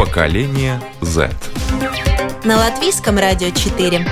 [0.00, 1.28] Поколение Z.
[2.46, 4.06] На латвийском радио 4.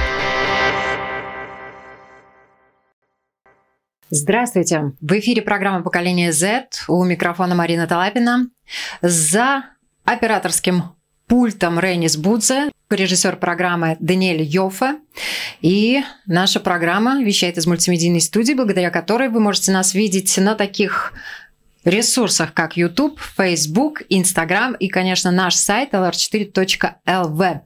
[4.11, 4.92] Здравствуйте!
[5.01, 6.69] В эфире программа «Поколение Z».
[6.88, 8.48] У микрофона Марина Талапина.
[9.01, 9.64] За
[10.05, 10.95] операторским
[11.27, 14.97] пультом Ренис Будзе, режиссер программы Даниэль Йофа.
[15.62, 21.14] И наша программа вещает из мультимедийной студии, благодаря которой вы можете нас видеть на таких
[21.88, 27.61] ресурсах, как YouTube, Facebook, Instagram и, конечно, наш сайт lr4.lv.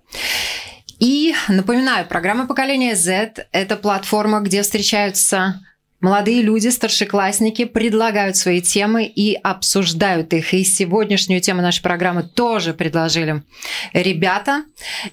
[0.99, 5.61] И напоминаю, программа «Поколение Z»— это платформа, где встречаются
[6.03, 10.53] Молодые люди, старшеклассники предлагают свои темы и обсуждают их.
[10.53, 13.45] И сегодняшнюю тему нашей программы тоже предложили
[13.93, 14.65] ребята.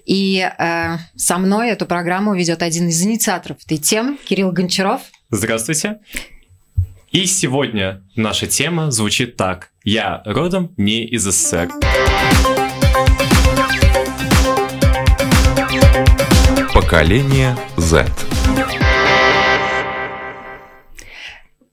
[0.08, 5.02] И э, со мной эту программу ведет один из инициаторов этой темы, Кирилл Гончаров.
[5.30, 6.00] Здравствуйте.
[7.12, 9.72] И сегодня наша тема звучит так.
[9.84, 11.68] Я родом не из СССР.
[16.72, 18.08] Поколение Z.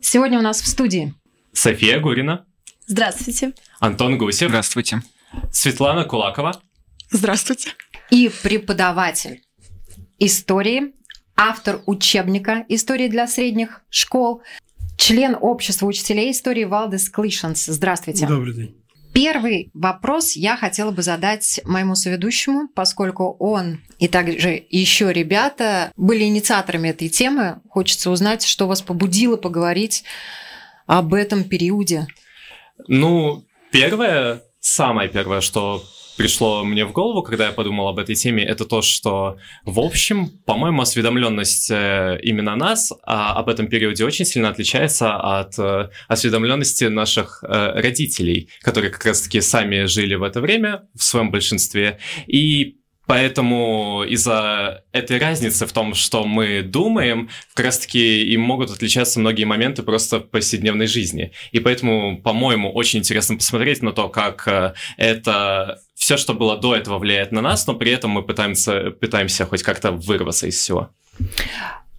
[0.01, 1.13] Сегодня у нас в студии
[1.53, 2.47] София Гурина.
[2.87, 3.53] Здравствуйте.
[3.79, 4.49] Антон Гусев.
[4.49, 5.03] Здравствуйте.
[5.53, 6.63] Светлана Кулакова.
[7.11, 7.73] Здравствуйте.
[8.11, 9.43] И преподаватель
[10.19, 10.95] истории,
[11.37, 14.43] автор учебника «Истории для средних школ»,
[14.97, 17.67] член общества учителей истории Валдес Клишенс.
[17.67, 18.27] Здравствуйте.
[18.27, 18.77] Добрый день.
[19.13, 26.25] Первый вопрос я хотела бы задать моему соведущему, поскольку он и также еще ребята были
[26.25, 27.63] инициаторами этой темы.
[27.71, 30.05] Хочется узнать, что вас побудило поговорить
[30.87, 32.07] об этом периоде.
[32.89, 35.83] Ну, первое, самое первое, что
[36.17, 40.29] пришло мне в голову, когда я подумал об этой теме, это то, что, в общем,
[40.45, 46.85] по-моему, осведомленность э, именно нас а, об этом периоде очень сильно отличается от э, осведомленности
[46.85, 51.99] наших э, родителей, которые как раз-таки сами жили в это время в своем большинстве.
[52.27, 59.21] И Поэтому из-за этой разницы в том, что мы думаем, как раз-таки им могут отличаться
[59.21, 61.33] многие моменты просто в повседневной жизни.
[61.53, 66.99] И поэтому, по-моему, очень интересно посмотреть на то, как это все, что было до этого,
[66.99, 70.91] влияет на нас, но при этом мы пытаемся, пытаемся хоть как-то вырваться из всего.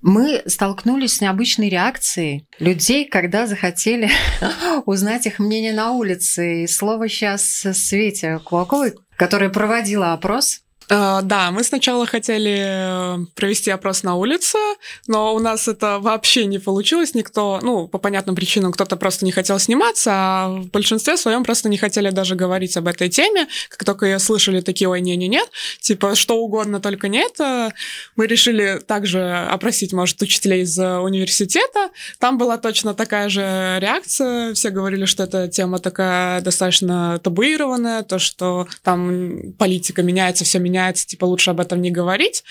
[0.01, 4.09] Мы столкнулись с необычной реакцией людей, когда захотели
[4.85, 6.63] узнать их мнение на улице.
[6.63, 14.03] И слово сейчас Свете Кулаковой, которая проводила опрос да, мы сначала хотели э, провести опрос
[14.03, 14.57] на улице,
[15.05, 17.13] но у нас это вообще не получилось.
[17.13, 21.67] Никто, ну, по понятным причинам, кто-то просто не хотел сниматься, а в большинстве своем просто
[21.67, 23.47] не хотели даже говорить об этой теме.
[23.69, 25.49] Как только ее слышали, такие, ой, не-не-нет,
[25.81, 27.73] типа, что угодно, только не это.
[28.15, 29.21] Мы решили также
[29.51, 31.89] опросить, может, учителей из э, университета.
[32.17, 34.53] Там была точно такая же реакция.
[34.53, 40.76] Все говорили, что эта тема такая достаточно табуированная, то, что там политика меняется, все меняется
[40.77, 42.43] меняется, типа лучше об этом не говорить.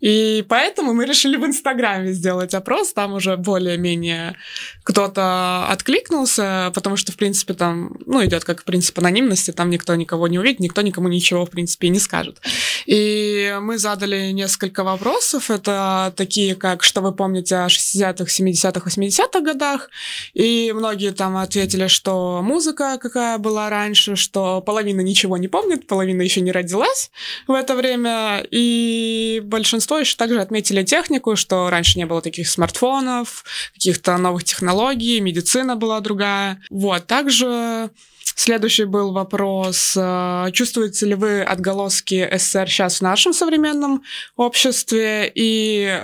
[0.00, 4.36] И поэтому мы решили в Инстаграме сделать опрос, там уже более-менее
[4.84, 10.28] кто-то откликнулся, потому что, в принципе, там, ну, идет как принцип анонимности, там никто никого
[10.28, 12.38] не увидит, никто никому ничего, в принципе, не скажет.
[12.86, 19.40] И мы задали несколько вопросов, это такие, как, что вы помните о 60-х, 70-х, 80-х
[19.40, 19.90] годах,
[20.34, 26.22] и многие там ответили, что музыка какая была раньше, что половина ничего не помнит, половина
[26.22, 27.10] еще не родилась
[27.46, 33.44] в это время, и большинство еще также отметили технику, что раньше не было таких смартфонов,
[33.74, 36.60] каких-то новых технологий, медицина была другая.
[36.70, 37.90] Вот, также
[38.36, 44.02] Следующий был вопрос, э, чувствуете ли вы отголоски СССР сейчас в нашем современном
[44.36, 45.30] обществе?
[45.34, 46.00] И,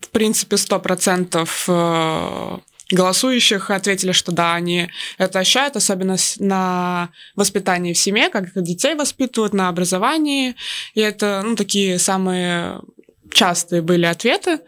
[0.00, 2.62] в принципе, 100%
[2.92, 9.52] голосующих ответили, что да, они это ощущают, особенно на воспитании в семье, как детей воспитывают,
[9.54, 10.54] на образовании.
[10.94, 12.80] И это, ну, такие самые
[13.32, 14.60] частые были ответы.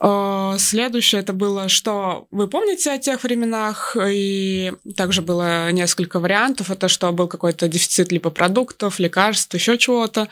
[0.00, 6.70] Э, следующее это было, что вы помните о тех временах, и также было несколько вариантов.
[6.70, 10.28] Это что был какой-то дефицит либо продуктов, лекарств, еще чего-то.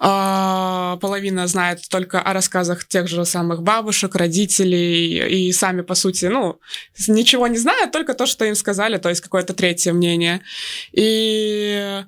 [0.00, 6.26] Э, половина знает только о рассказах тех же самых бабушек, родителей, и сами, по сути,
[6.26, 6.58] ну,
[7.08, 10.42] ничего не знают, только то, что им сказали, то есть какое-то третье мнение.
[10.92, 12.04] И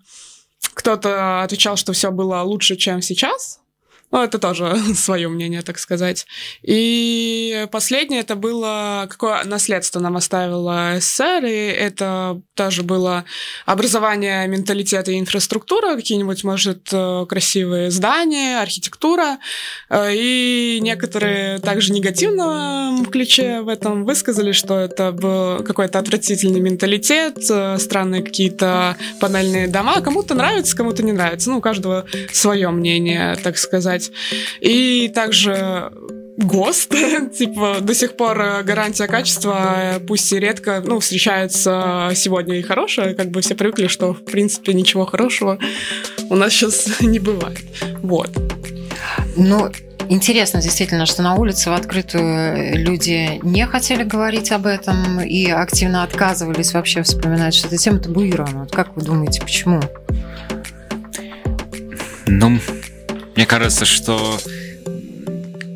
[0.74, 3.60] Кто-то отвечал, что все было лучше, чем сейчас.
[4.10, 6.26] Ну, это тоже свое мнение, так сказать.
[6.62, 13.24] И последнее это было, какое наследство нам оставила СССР, и это тоже было
[13.66, 19.38] образование менталитета и инфраструктура, какие-нибудь, может, э, красивые здания, архитектура.
[19.90, 27.38] Э, и некоторые также негативно ключе в этом высказали, что это был какой-то отвратительный менталитет,
[27.50, 30.00] э, странные какие-то панельные дома.
[30.00, 31.50] Кому-то нравится, кому-то не нравится.
[31.50, 34.12] Ну, у каждого свое мнение, так сказать сказать.
[34.60, 35.92] И также
[36.36, 36.94] ГОСТ,
[37.36, 43.30] типа до сих пор гарантия качества, пусть и редко, ну, встречается сегодня и хорошее, как
[43.30, 45.58] бы все привыкли, что, в принципе, ничего хорошего
[46.30, 47.64] у нас сейчас не бывает.
[48.02, 48.30] Вот.
[49.36, 49.70] Ну,
[50.10, 56.02] Интересно действительно, что на улице в открытую люди не хотели говорить об этом и активно
[56.02, 58.60] отказывались вообще вспоминать, что эта тема табуирована.
[58.60, 59.82] Вот как вы думаете, почему?
[62.26, 62.58] Ну,
[63.38, 64.36] мне кажется, что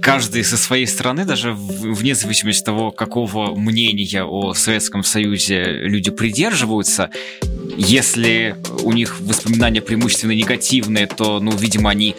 [0.02, 6.10] каждый со своей стороны, даже вне зависимости от того, какого мнения о Советском Союзе люди
[6.10, 7.10] придерживаются,
[7.76, 12.16] если у них воспоминания преимущественно негативные, то, ну, видимо, они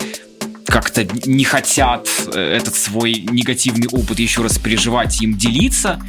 [0.66, 6.02] как-то не хотят э, этот свой негативный опыт еще раз переживать и им делиться.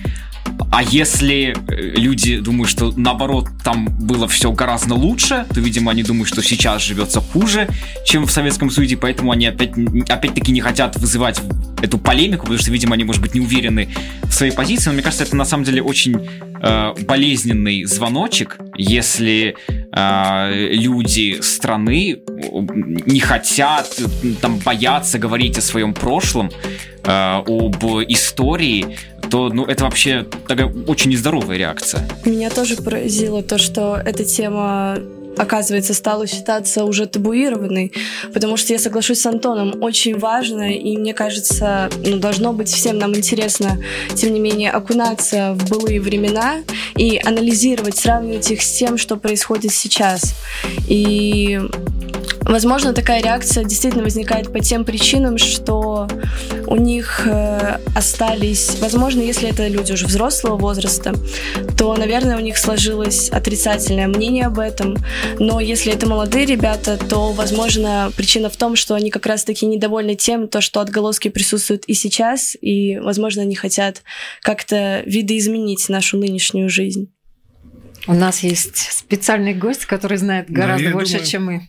[0.71, 6.03] А если э, люди думают, что наоборот там было все гораздо лучше, то, видимо, они
[6.03, 7.69] думают, что сейчас живется хуже,
[8.05, 9.73] чем в Советском Союзе, поэтому они опять,
[10.09, 11.41] опять-таки не хотят вызывать
[11.83, 13.89] эту полемику, потому что, видимо, они, может быть, не уверены
[14.23, 14.87] в своей позиции.
[14.87, 16.17] Но мне кажется, это на самом деле очень
[16.61, 22.21] э, болезненный звоночек, если э, люди страны
[23.07, 24.01] не хотят,
[24.41, 26.51] там, боятся говорить о своем прошлом,
[27.05, 28.97] э, об истории,
[29.35, 32.09] то ну, это вообще такая очень нездоровая реакция.
[32.25, 34.99] Меня тоже поразило то, что эта тема
[35.37, 37.93] оказывается, стала считаться уже табуированной,
[38.33, 42.99] потому что я соглашусь с Антоном, очень важно, и мне кажется, ну, должно быть всем
[42.99, 43.81] нам интересно,
[44.15, 46.59] тем не менее, окунаться в былые времена
[46.97, 50.37] и анализировать, сравнивать их с тем, что происходит сейчас.
[50.87, 51.61] И
[52.45, 56.09] Возможно, такая реакция действительно возникает по тем причинам, что
[56.67, 61.15] у них э, остались, возможно, если это люди уже взрослого возраста,
[61.79, 64.97] то, наверное, у них сложилось отрицательное мнение об этом.
[65.39, 70.15] Но если это молодые ребята, то, возможно, причина в том, что они как раз-таки недовольны
[70.15, 74.03] тем, то, что отголоски присутствуют и сейчас, и, возможно, они хотят
[74.43, 77.11] как-то видоизменить нашу нынешнюю жизнь.
[78.07, 81.69] У нас есть специальный гость, который знает гораздо да, больше, думаю, чем мы.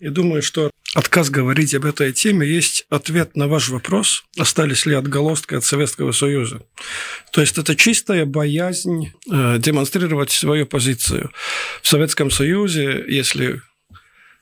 [0.00, 4.94] Я думаю, что отказ говорить об этой теме есть ответ на ваш вопрос, остались ли
[4.94, 6.62] отголостки от Советского Союза.
[7.32, 11.30] То есть это чистая боязнь э, демонстрировать свою позицию.
[11.82, 13.60] В Советском Союзе, если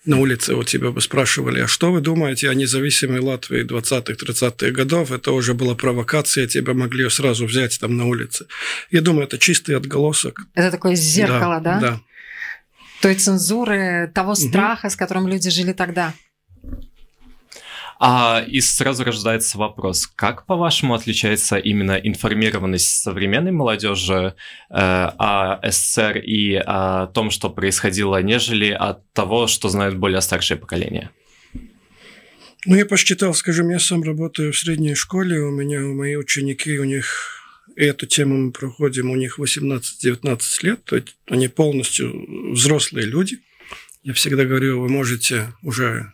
[0.05, 5.13] на улице у тебя бы спрашивали, а что вы думаете о независимой Латвии 20-30-х годов,
[5.13, 8.47] это уже была провокация, тебя могли сразу взять там на улице.
[8.91, 10.41] Я думаю, это чистый отголосок.
[10.55, 11.79] Это такое зеркало, да?
[11.79, 11.81] Да.
[11.81, 12.01] да
[13.03, 14.93] той цензуры, того страха, угу.
[14.93, 16.15] с которым люди жили тогда.
[18.05, 24.35] А, и сразу рождается вопрос, как, по-вашему, отличается именно информированность современной молодежи
[24.71, 30.59] э, о СССР и о том, что происходило, нежели от того, что знают более старшее
[30.59, 31.11] поколение?
[32.67, 36.85] Ну, я посчитал, скажем, я сам работаю в средней школе, у меня, мои ученики, у
[36.85, 37.42] них
[37.77, 43.39] эту тему мы проходим, у них 18-19 лет, то есть они полностью взрослые люди.
[44.03, 46.13] Я всегда говорю, вы можете уже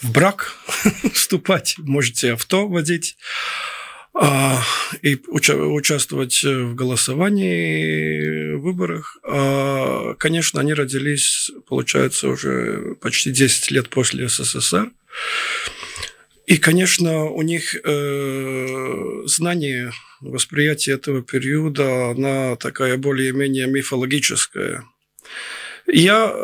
[0.00, 0.52] в брак
[1.12, 3.16] вступать, можете авто водить
[4.14, 4.62] а,
[5.02, 9.18] и уча- участвовать в голосовании, в выборах.
[9.24, 14.90] А, конечно, они родились, получается, уже почти 10 лет после СССР.
[16.46, 24.84] И, конечно, у них э, знание, восприятие этого периода, она такая более-менее мифологическая.
[25.86, 26.34] Я,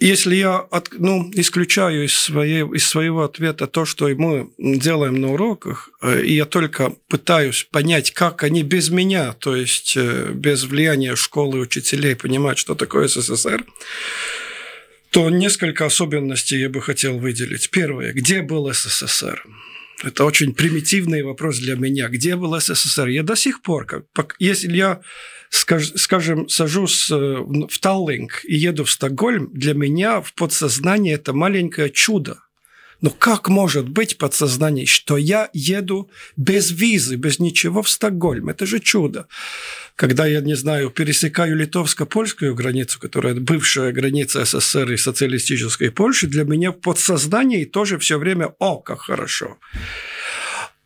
[0.00, 5.32] если я от, ну, исключаю из, своей, из своего ответа то, что мы делаем на
[5.32, 10.64] уроках, э, и я только пытаюсь понять, как они без меня, то есть э, без
[10.64, 13.64] влияния школы, учителей, понимают, что такое СССР,
[15.14, 17.70] то несколько особенностей я бы хотел выделить.
[17.70, 18.12] Первое.
[18.12, 19.44] Где был СССР?
[20.02, 22.08] Это очень примитивный вопрос для меня.
[22.08, 23.06] Где был СССР?
[23.06, 25.02] Я до сих пор, как, если я,
[25.50, 31.90] скажем, сажусь э, в Таллинг и еду в Стокгольм, для меня в подсознании это маленькое
[31.90, 32.40] чудо.
[33.04, 38.48] Но как может быть подсознание, что я еду без визы, без ничего в Стокгольм?
[38.48, 39.26] Это же чудо.
[39.94, 46.44] Когда я, не знаю, пересекаю литовско-польскую границу, которая бывшая граница СССР и социалистической Польши, для
[46.44, 49.58] меня в подсознании тоже все время «О, как хорошо!»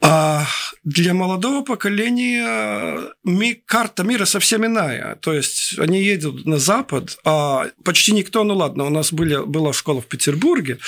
[0.00, 0.46] А
[0.84, 5.16] для молодого поколения ми, карта мира совсем иная.
[5.16, 9.72] То есть они едут на Запад, а почти никто, ну ладно, у нас были, была
[9.72, 10.78] школа в Петербурге,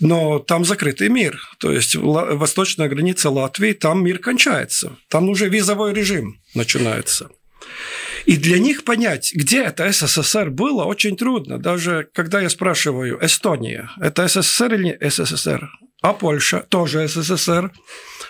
[0.00, 1.40] но там закрытый мир.
[1.58, 4.96] То есть восточная граница Латвии, там мир кончается.
[5.08, 7.30] Там уже визовой режим начинается.
[8.26, 11.58] И для них понять, где это СССР было, очень трудно.
[11.58, 15.70] Даже когда я спрашиваю, Эстония, это СССР или не СССР?
[16.00, 17.70] А Польша тоже СССР?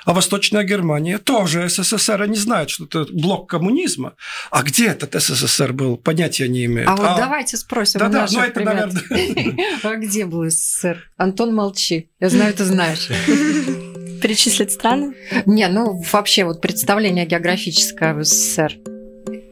[0.04, 2.23] А Восточная Германия тоже СССР.
[2.23, 4.14] Они знают, что это блок коммунизма.
[4.50, 6.88] А где этот СССР был, понятия не имеют.
[6.88, 6.96] А, а...
[6.96, 8.92] вот давайте спросим да, да, наших ну это, ребят.
[8.92, 9.56] наверное...
[9.82, 11.11] А где был СССР?
[11.16, 12.11] Антон, молчи.
[12.20, 13.08] Я знаю, ты знаешь.
[14.23, 15.14] Перечислить страны?
[15.46, 18.78] Не, ну вообще вот представление географическое в СССР.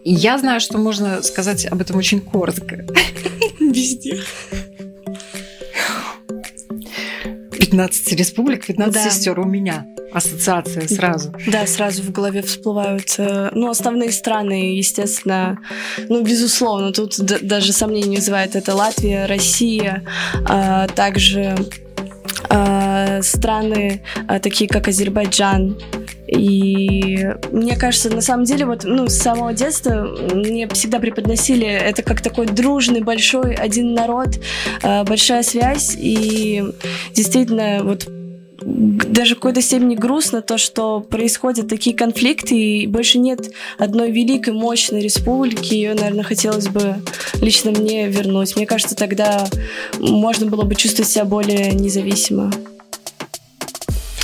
[0.05, 2.77] Я знаю, что можно сказать об этом очень коротко.
[3.61, 4.21] Везде.
[7.63, 9.11] 15 республик, 15 Да.
[9.11, 9.87] сестер у меня.
[10.13, 11.33] Ассоциация сразу.
[11.47, 13.15] Да, сразу в голове всплывают.
[13.19, 15.59] э, Ну, основные страны, естественно,
[16.09, 18.57] ну, безусловно, тут даже сомнений не вызывает.
[18.57, 20.03] Это Латвия, Россия,
[20.45, 21.55] а также
[22.51, 25.79] а, страны а, такие, как Азербайджан.
[26.35, 32.03] И мне кажется, на самом деле, вот, ну, с самого детства мне всегда преподносили это
[32.03, 34.41] как такой дружный, большой один народ,
[34.83, 35.95] а, большая связь.
[35.99, 36.63] И
[37.15, 38.09] действительно, вот
[38.65, 44.55] даже в какой-то степени грустно то, что происходят такие конфликты, и больше нет одной великой,
[44.55, 45.75] мощной республики.
[45.75, 46.97] Ее, наверное, хотелось бы
[47.41, 48.57] лично мне вернуть.
[48.57, 49.47] Мне кажется, тогда
[49.99, 52.53] можно было бы чувствовать себя более независимо.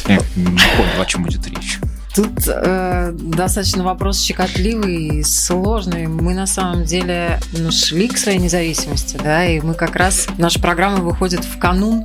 [0.07, 1.79] Я понял, о чем будет речь.
[2.19, 6.09] Тут э, достаточно вопрос щекотливый и сложный.
[6.09, 10.59] Мы на самом деле ну, шли к своей независимости, да, и мы как раз, наша
[10.59, 12.03] программа выходит в канун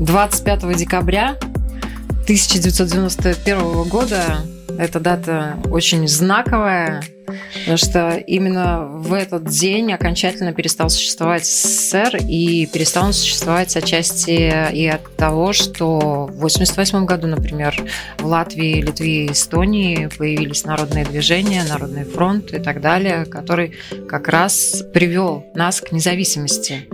[0.00, 1.36] 25 декабря
[2.22, 4.38] 1991 года.
[4.78, 12.66] Эта дата очень знаковая, потому что именно в этот день окончательно перестал существовать СССР и
[12.66, 17.74] перестал он существовать отчасти и от того, что в 1988 году, например,
[18.18, 23.76] в Латвии, Литве и Эстонии появились народные движения, Народный фронт и так далее, который
[24.08, 26.88] как раз привел нас к независимости.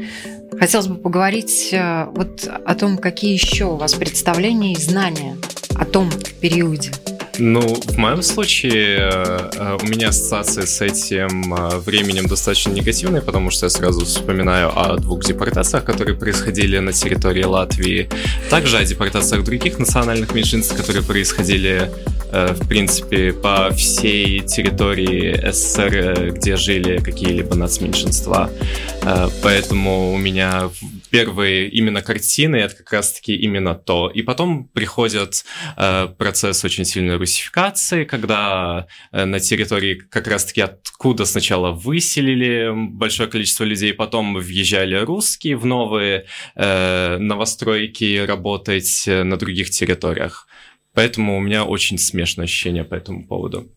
[0.58, 5.36] Хотелось бы поговорить э, вот о том, какие еще у вас представления и знания
[5.76, 6.10] о том
[6.40, 6.90] периоде.
[7.38, 13.22] Ну, в моем случае э, э, у меня ассоциации с этим э, временем достаточно негативные,
[13.22, 18.08] потому что я сразу вспоминаю о двух депортациях, которые происходили на территории Латвии,
[18.50, 21.90] также о депортациях других национальных меньшинств, которые происходили,
[22.30, 28.50] в принципе, по всей территории СССР, где жили какие-либо нацменьшинства.
[29.42, 30.70] Поэтому у меня
[31.12, 34.09] первые именно картины это как раз-таки именно то.
[34.09, 35.45] И потом приходит
[35.76, 43.28] э, процесс очень сильной русификации, когда э, на территории как раз-таки откуда сначала выселили большое
[43.28, 46.25] количество людей, потом въезжали русские в новые
[46.57, 50.49] э, новостройки работать э, на других территориях.
[50.95, 53.71] Поэтому у меня очень смешное ощущение по этому поводу.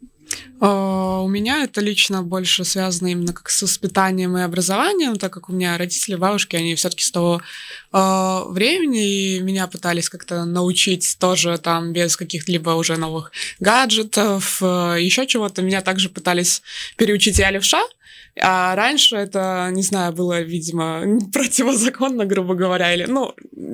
[0.59, 5.49] А, У меня это лично больше связано именно как с воспитанием и образованием, так как
[5.49, 7.41] у меня родители, бабушки, они все-таки с того
[7.95, 15.25] э, времени, и меня пытались как-то научить тоже там без каких-либо уже новых гаджетов, еще
[15.27, 15.61] чего-то.
[15.61, 16.61] Меня также пытались
[16.97, 17.81] переучить я левша,
[18.41, 23.33] а раньше это, не знаю, было, видимо, противозаконно, грубо говоря, или, ну,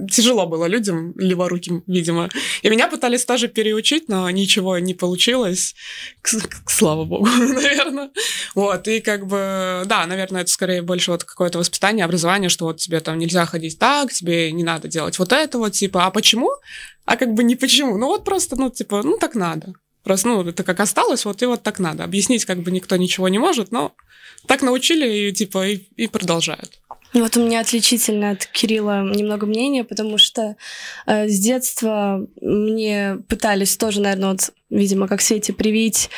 [0.10, 2.30] тяжело было людям, леворуким, видимо.
[2.62, 5.74] И меня пытались тоже переучить, но ничего не получилось,
[6.22, 8.12] к, к- слава богу, наверное.
[8.54, 12.78] Вот, и как бы, да, наверное, это скорее больше вот какое-то воспитание, образование, что вот
[12.78, 16.51] тебе там нельзя ходить так, тебе не надо делать вот это вот, типа, а почему?
[17.06, 19.74] А как бы не почему, ну вот просто, ну, типа, ну, так надо.
[20.03, 22.03] Просто, ну, это как осталось, вот и вот так надо.
[22.03, 23.94] Объяснить как бы никто ничего не может, но
[24.48, 26.80] так научили и, типа, и, и продолжают.
[27.13, 30.56] Вот у меня отличительно от Кирилла немного мнения, потому что
[31.06, 36.10] э, с детства мне пытались тоже, наверное, вот, видимо, как Свете привить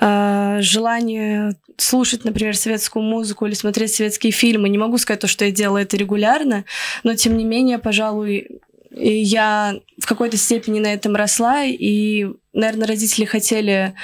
[0.00, 4.68] э, желание слушать, например, светскую музыку или смотреть светские фильмы.
[4.68, 6.64] Не могу сказать то, что я делала это регулярно,
[7.04, 13.24] но тем не менее, пожалуй, я в какой-то степени на этом росла, и наверное, родители
[13.24, 13.94] хотели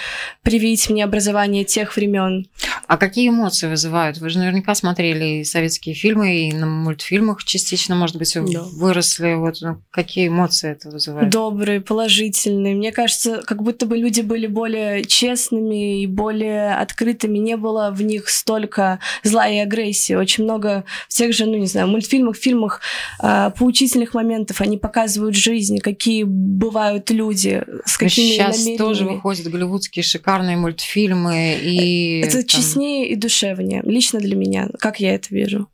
[0.42, 2.46] привить мне образование тех времен.
[2.86, 4.18] А какие эмоции вызывают?
[4.18, 8.62] Вы же наверняка смотрели и советские фильмы, и на мультфильмах частично, может быть, Да.
[8.72, 9.34] выросли.
[9.34, 11.28] Вот ну, какие эмоции это вызывает?
[11.30, 12.74] Добрые, положительные.
[12.74, 17.38] Мне кажется, как будто бы люди были более честными и более открытыми.
[17.38, 20.14] Не было в них столько зла и агрессии.
[20.14, 22.80] Очень много в тех же, ну не знаю, мультфильмах, фильмах
[23.18, 24.60] а, поучительных моментов.
[24.62, 28.78] Они показывают жизнь, какие бывают люди, с какими Сейчас намерениями.
[28.78, 33.82] тоже выходят голливудские шикарные мультфильмы и Это там, честнее и душевнее.
[33.84, 35.68] Лично для меня, как я это вижу.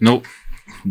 [0.00, 0.22] Ну,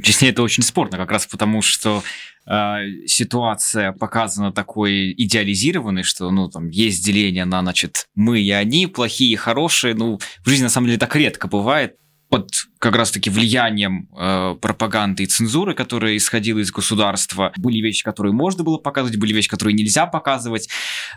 [0.02, 2.04] честнее, это очень спорно, как раз потому, что
[2.48, 2.76] э,
[3.06, 9.34] ситуация показана такой идеализированной, что, ну, там, есть деление на, значит, мы и они, плохие
[9.34, 9.94] и хорошие.
[9.96, 11.96] Ну, в жизни, на самом деле, так редко бывает.
[12.32, 18.32] Под как раз-таки влиянием э, пропаганды и цензуры, которая исходила из государства, были вещи, которые
[18.32, 20.70] можно было показывать, были вещи, которые нельзя показывать.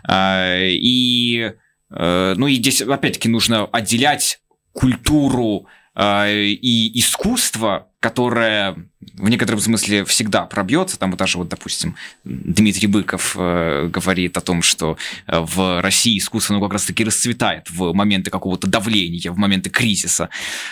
[0.07, 1.53] Э, и,
[1.89, 4.41] э, ну, и здесь, опять-таки, нужно отделять
[4.73, 8.75] культуру и искусство, которое
[9.13, 10.99] в некотором смысле всегда пробьется.
[10.99, 14.97] Там вот даже вот, допустим, Дмитрий Быков э, говорит о том, что
[15.27, 20.29] э, в России искусство ну, как раз-таки расцветает в моменты какого-то давления, в моменты кризиса.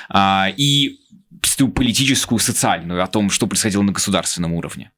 [0.10, 1.00] А, и
[1.76, 4.92] политическую, социальную, о том, что происходило на государственном уровне.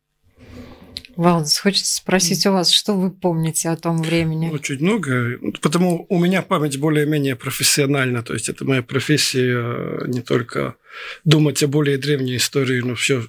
[1.16, 4.50] Валдис, хочется спросить у вас, что вы помните о том времени?
[4.50, 5.40] Очень много.
[5.62, 8.22] Потому у меня память более-менее профессиональна.
[8.22, 10.76] То есть это моя профессия э, не только
[11.24, 13.24] думать о более древней истории, но все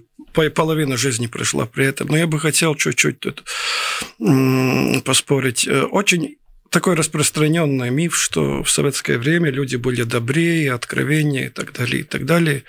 [0.55, 2.09] половина жизни прошла при этом.
[2.09, 3.45] Но я бы хотел чуть-чуть тут
[5.05, 5.67] поспорить.
[5.69, 6.37] Э, Очень
[6.71, 12.05] такой распространенный миф, что в советское время люди были добрее, откровеннее и так далее, и
[12.05, 12.65] так далее.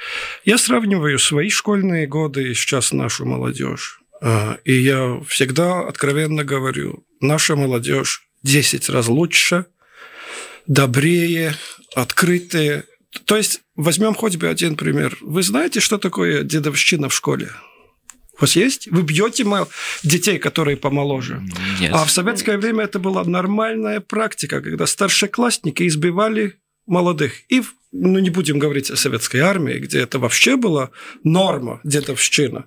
[0.45, 4.01] Я сравниваю свои школьные годы и сейчас нашу молодежь.
[4.21, 9.65] А, И я всегда откровенно говорю, наша молодежь 10 раз лучше,
[10.65, 11.55] добрее,
[11.95, 12.83] открытые.
[13.25, 15.17] То есть возьмем хоть бы один пример.
[15.21, 17.51] Вы знаете, что такое дедовщина в школе?
[18.37, 18.87] У вас есть?
[18.91, 19.43] Вы бьете
[20.03, 21.41] детей, которые помоложе?
[21.79, 21.91] Нет.
[21.93, 26.55] А в советское время это была нормальная практика, когда старшеклассники избивали
[26.87, 27.33] молодых.
[27.49, 30.89] И, ну, не будем говорить о советской армии, где это вообще была
[31.23, 32.65] норма, дедовщина.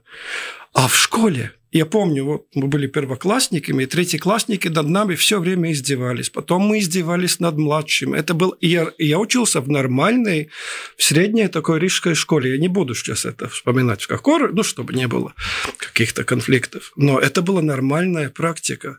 [0.72, 5.72] А в школе, я помню, вот мы были первоклассниками, и третьеклассники над нами все время
[5.72, 6.30] издевались.
[6.30, 8.14] Потом мы издевались над младшим.
[8.14, 8.56] Это был...
[8.60, 10.50] Я, я учился в нормальной,
[10.96, 12.52] в средней такой рижской школе.
[12.52, 15.34] Я не буду сейчас это вспоминать в какой, ну, чтобы не было
[15.76, 16.92] каких-то конфликтов.
[16.96, 18.98] Но это была нормальная практика.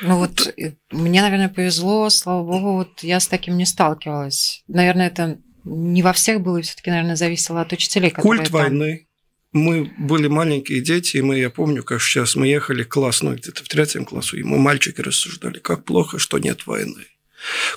[0.00, 0.54] Ну вот
[0.90, 4.62] мне, наверное, повезло, слава богу, вот я с таким не сталкивалась.
[4.68, 9.06] Наверное, это не во всех было, и все-таки, наверное, зависело от учителей, Культ там- войны.
[9.52, 13.34] Мы были маленькие дети, и мы, я помню, как сейчас мы ехали в класс, ну,
[13.34, 17.06] где-то в третьем классу, и мы, мальчики, рассуждали, как плохо, что нет войны.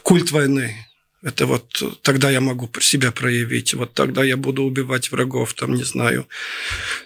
[0.01, 0.75] Культ войны.
[1.27, 5.83] Это вот тогда я могу себя проявить, вот тогда я буду убивать врагов, там, не
[5.83, 6.25] знаю,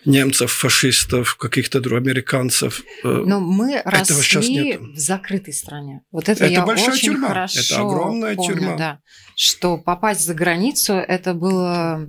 [0.06, 2.84] немцев, фашистов, каких-то друг- американцев.
[3.04, 6.02] Э, Но мы Этого росли в закрытой стране.
[6.12, 7.28] Вот это, Это я большая очень тюрьма.
[7.30, 8.78] хорошо Это огромная помню, тюрьма.
[8.78, 9.00] да,
[9.36, 12.08] что попасть за границу это было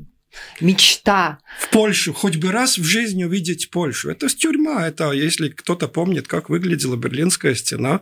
[0.61, 1.38] мечта.
[1.59, 4.11] в Польшу, хоть бы раз в жизни увидеть Польшу.
[4.11, 8.01] Это тюрьма, это если кто-то помнит, как выглядела Берлинская стена,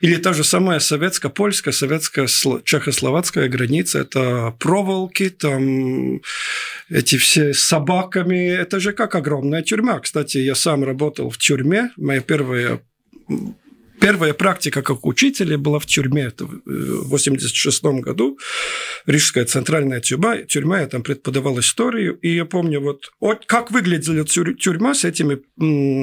[0.00, 6.20] или та же самая советско-польская, советско-чехословацкая граница, это проволоки, там
[6.88, 10.00] эти все с собаками, это же как огромная тюрьма.
[10.00, 12.80] Кстати, я сам работал в тюрьме, моя первая
[14.00, 16.22] Первая практика как учителя была в тюрьме.
[16.22, 18.38] Это в 86 году.
[19.06, 20.38] Рижская центральная тюрьма.
[20.38, 20.80] тюрьма.
[20.80, 22.14] Я там преподавал историю.
[22.22, 23.10] И я помню, вот,
[23.46, 25.38] как выглядела тюр- тюрьма с этими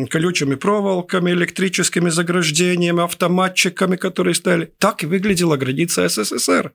[0.08, 4.72] колючими проволоками, электрическими заграждениями, автоматчиками, которые стояли.
[4.78, 6.74] Так и выглядела граница СССР.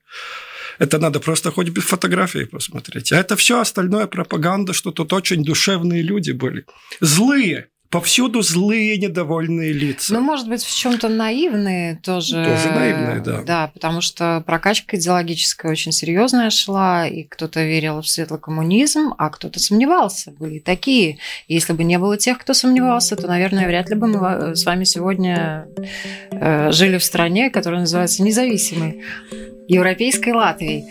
[0.78, 3.12] Это надо просто хоть бы фотографии посмотреть.
[3.12, 6.64] А это все остальное пропаганда, что тут очень душевные люди были.
[7.00, 7.68] Злые.
[7.92, 10.14] Повсюду злые, недовольные лица.
[10.14, 12.42] Ну, может быть, в чем-то наивные тоже.
[12.42, 13.42] Тоже наивные, да.
[13.42, 19.28] Да, потому что прокачка идеологическая очень серьезная шла, и кто-то верил в светлый коммунизм, а
[19.28, 20.30] кто-то сомневался.
[20.30, 21.18] Были такие.
[21.48, 24.84] Если бы не было тех, кто сомневался, то, наверное, вряд ли бы мы с вами
[24.84, 25.66] сегодня
[26.30, 29.02] э, жили в стране, которая называется независимой
[29.68, 30.84] европейской Латвией.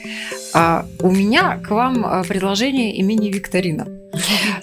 [0.54, 3.88] А у меня к вам э, предложение и мини-викторина.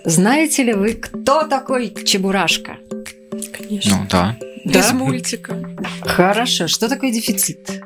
[0.05, 2.77] Знаете ли вы, кто такой Чебурашка?
[3.57, 3.99] Конечно.
[3.99, 4.37] Ну да.
[4.65, 5.57] Из мультика.
[6.03, 6.69] Хорошо.
[6.69, 7.83] Что такое дефицит?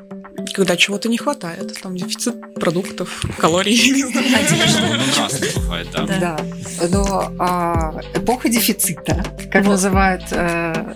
[0.53, 1.79] Когда чего-то не хватает.
[1.81, 4.03] Там дефицит продуктов, калорий.
[4.03, 6.05] Ну, бывает, да.
[6.05, 6.39] Да.
[6.89, 10.95] Но а, эпоха дефицита, как называют э,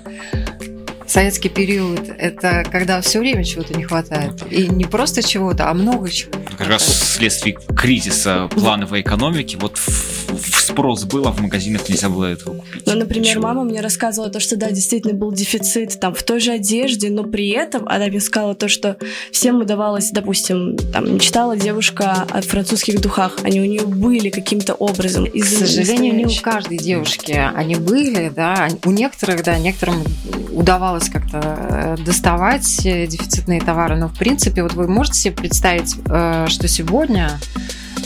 [1.07, 4.43] Советский период– это когда все время чего-то не хватает.
[4.51, 6.31] И не просто чего-то, а много чего.
[6.57, 12.25] Как раз вследствие кризиса плановой экономики, вот в, в спрос было, в магазинах нельзя было
[12.25, 12.85] этого купить.
[12.85, 13.43] Ну, например, Ничего.
[13.43, 17.23] мама мне рассказывала то, что да, действительно был дефицит там в той же одежде, но
[17.23, 18.97] при этом она мне сказала то, что
[19.31, 25.25] всем удавалось, допустим, там мечтала девушка о французских духах, они у нее были каким-то образом.
[25.25, 28.67] К сожалению, не у каждой девушки они были, да.
[28.85, 30.03] У некоторых, да, некоторым
[30.51, 35.95] удавалось как-то э, доставать э, дефицитные товары, но в принципе, вот вы можете себе представить,
[36.09, 37.39] э, что сегодня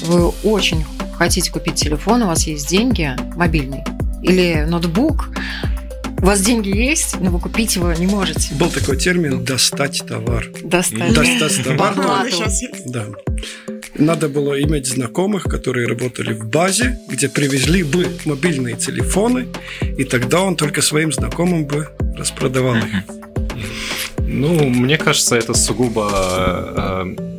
[0.04, 0.84] вы очень
[1.22, 3.84] хотите купить телефон, у вас есть деньги, мобильный
[4.24, 5.30] или ноутбук,
[6.20, 8.56] у вас деньги есть, но вы купить его не можете.
[8.56, 10.48] Был такой термин «достать товар».
[10.64, 11.14] Достать.
[11.14, 11.94] Достать товар.
[12.88, 13.06] Да.
[13.94, 19.46] Надо было иметь знакомых, которые работали в базе, где привезли бы мобильные телефоны,
[20.00, 22.86] и тогда он только своим знакомым бы распродавал их.
[24.18, 26.10] Ну, мне кажется, это сугубо
[27.16, 27.31] э,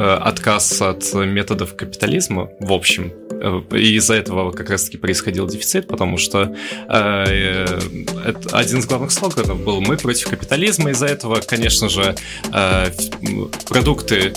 [0.00, 3.12] отказ от методов капитализма, в общем.
[3.40, 6.48] Э, И из-за этого как раз-таки происходил дефицит, потому что э,
[6.88, 7.80] э,
[8.26, 10.90] это один из главных слоганов был «Мы против капитализма».
[10.90, 12.14] Из-за этого, конечно же,
[12.52, 12.90] э,
[13.68, 14.34] продукты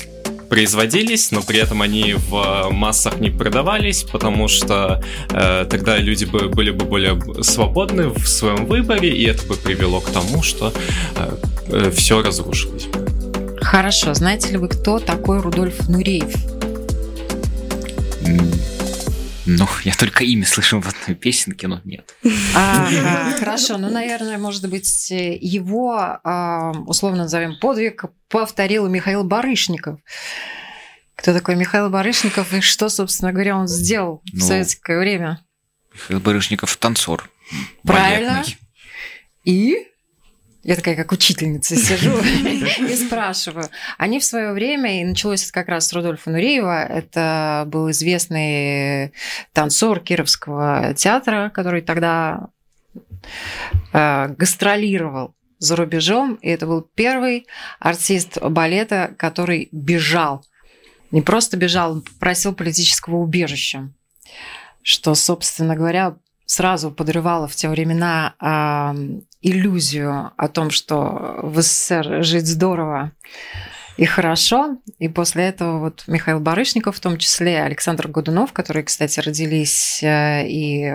[0.50, 6.50] производились, но при этом они в массах не продавались, потому что э, тогда люди бы,
[6.50, 10.74] были бы более свободны в своем выборе, и это бы привело к тому, что
[11.94, 12.88] все разрушилось.
[13.72, 14.14] Хорошо.
[14.14, 16.36] Знаете ли вы, кто такой Рудольф Нуреев?
[19.46, 22.14] Ну, я только имя слышал в одной песенке, но нет.
[22.54, 30.02] Ага, хорошо, ну, наверное, может быть, его, а, условно назовем, подвиг повторил Михаил Барышников.
[31.16, 35.46] Кто такой Михаил Барышников и что, собственно говоря, он сделал в Ну, советское время?
[35.94, 37.30] Михаил Барышников танцор.
[37.84, 38.34] Правильно.
[38.34, 38.58] балетный.
[39.46, 39.91] И
[40.64, 42.18] я такая, как учительница, сижу
[42.88, 43.66] и спрашиваю.
[43.98, 49.14] Они в свое время, и началось это как раз с Рудольфа Нуреева, это был известный
[49.54, 52.50] танцор Кировского театра, который тогда
[53.92, 57.48] э, гастролировал за рубежом, и это был первый
[57.80, 60.46] артист балета, который бежал.
[61.12, 63.92] Не просто бежал, он попросил политического убежища,
[64.82, 68.36] что, собственно говоря, сразу подрывало в те времена
[69.42, 73.12] иллюзию о том, что в СССР жить здорово
[73.98, 74.78] и хорошо.
[75.00, 80.48] И после этого вот Михаил Барышников, в том числе Александр Годунов, которые, кстати, родились э,
[80.48, 80.94] и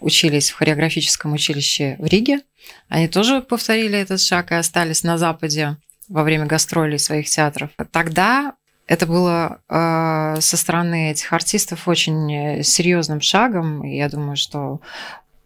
[0.00, 2.40] учились в хореографическом училище в Риге,
[2.88, 5.76] они тоже повторили этот шаг и остались на Западе
[6.08, 7.70] во время гастролей своих театров.
[7.90, 8.54] Тогда
[8.86, 13.84] это было э, со стороны этих артистов очень серьезным шагом.
[13.84, 14.80] И я думаю, что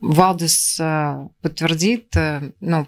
[0.03, 2.87] Валдес э, подтвердит, э, ну,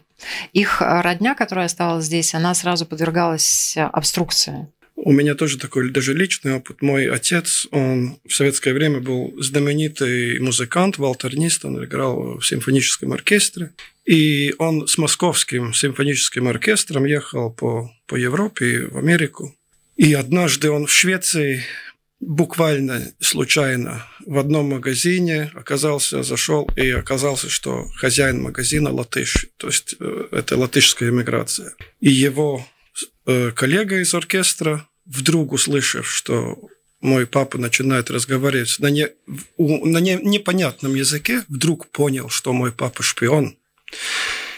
[0.52, 4.68] их родня, которая осталась здесь, она сразу подвергалась обструкции.
[4.96, 6.82] У меня тоже такой даже личный опыт.
[6.82, 13.72] Мой отец, он в советское время был знаменитый музыкант, валтернист, он играл в симфоническом оркестре.
[14.04, 19.54] И он с московским симфоническим оркестром ехал по, по Европе и в Америку.
[19.96, 21.62] И однажды он в Швеции
[22.26, 29.96] буквально случайно в одном магазине оказался, зашел и оказался, что хозяин магазина латыш, то есть
[30.00, 31.74] э, это латышская иммиграция.
[32.00, 32.66] И его
[33.26, 36.58] э, коллега из оркестра, вдруг услышав, что
[37.00, 39.08] мой папа начинает разговаривать на, не,
[39.58, 43.56] на не- непонятном языке, вдруг понял, что мой папа шпион.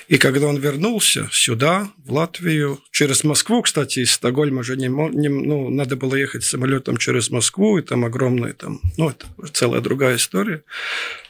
[0.09, 5.29] И когда он вернулся сюда, в Латвию, через Москву, кстати, из Стокгольма же не, не-
[5.29, 10.17] ну, надо было ехать самолетом через Москву, и там огромный, там, ну, это целая другая
[10.17, 10.63] история.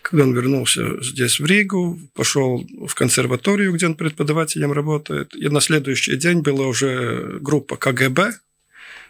[0.02, 5.60] Когда он вернулся здесь, в Ригу, пошел в консерваторию, где он преподавателем работает, и на
[5.60, 8.34] следующий день была уже группа КГБ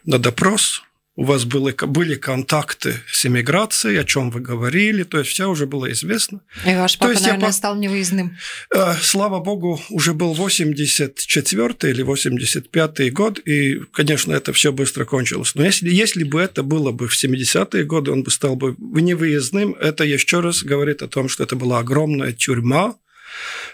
[0.04, 0.82] на допрос,
[1.16, 5.66] у вас были, были контакты с иммиграцией, о чем вы говорили, то есть все уже
[5.66, 6.40] было известно.
[6.66, 8.36] И ваш То папа, есть я наверное, по- стал невыездным.
[8.74, 15.54] Э, Слава богу, уже был 84 или 85 год, и, конечно, это все быстро кончилось.
[15.54, 19.74] Но если, если бы это было бы в 70-е годы, он бы стал бы невыездным.
[19.80, 22.96] Это еще раз говорит о том, что это была огромная тюрьма,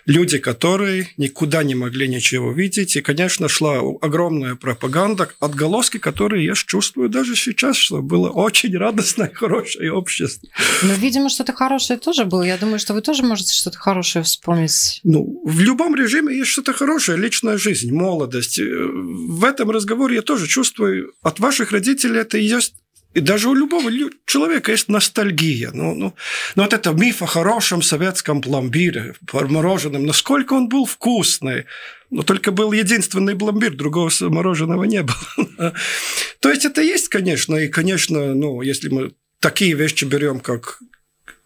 [0.07, 2.97] люди, которые никуда не могли ничего видеть.
[2.97, 9.31] И, конечно, шла огромная пропаганда, отголоски, которые я чувствую даже сейчас, что было очень радостное,
[9.35, 10.49] хорошее общество.
[10.83, 12.43] Но, видимо, что-то хорошее тоже было.
[12.43, 15.01] Я думаю, что вы тоже можете что-то хорошее вспомнить.
[15.05, 18.59] Ну, в любом режиме есть что-то хорошее, личная жизнь, молодость.
[18.59, 22.75] Э, В этом разговоре я тоже чувствую, от ваших родителей это и есть
[23.15, 23.91] и даже у любого
[24.27, 25.71] человека есть ностальгия.
[25.73, 26.15] Ну, ну,
[26.55, 31.67] ну вот это миф о хорошем советском пломбире, мороженом, насколько он был вкусный.
[32.11, 35.75] Но только был единственный пломбир, другого мороженого не было.
[36.41, 40.81] То есть это есть, конечно, и, конечно, ну, если мы такие вещи берем, как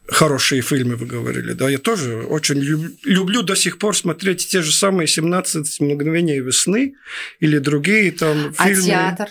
[0.08, 2.60] хорошие фильмы, вы говорили, да, я тоже очень
[3.04, 6.94] люблю до сих пор смотреть те же самые «17 мгновений весны»
[7.40, 8.92] или другие там а фильмы.
[8.92, 9.28] А театр?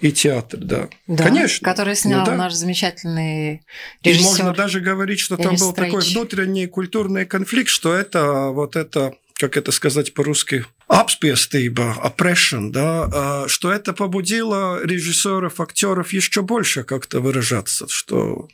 [0.00, 0.88] И театр, да.
[1.06, 1.64] да Конечно.
[1.64, 2.36] Который снял ну, да.
[2.36, 3.62] наш замечательный
[4.02, 4.20] режиссер.
[4.20, 9.14] И можно даже говорить, что там был такой внутренний культурный конфликт, что это вот это,
[9.34, 16.82] как это сказать по-русски, обспестиба, oppression, да, а, что это побудило режиссеров, актеров еще больше
[16.82, 18.48] как-то выражаться, что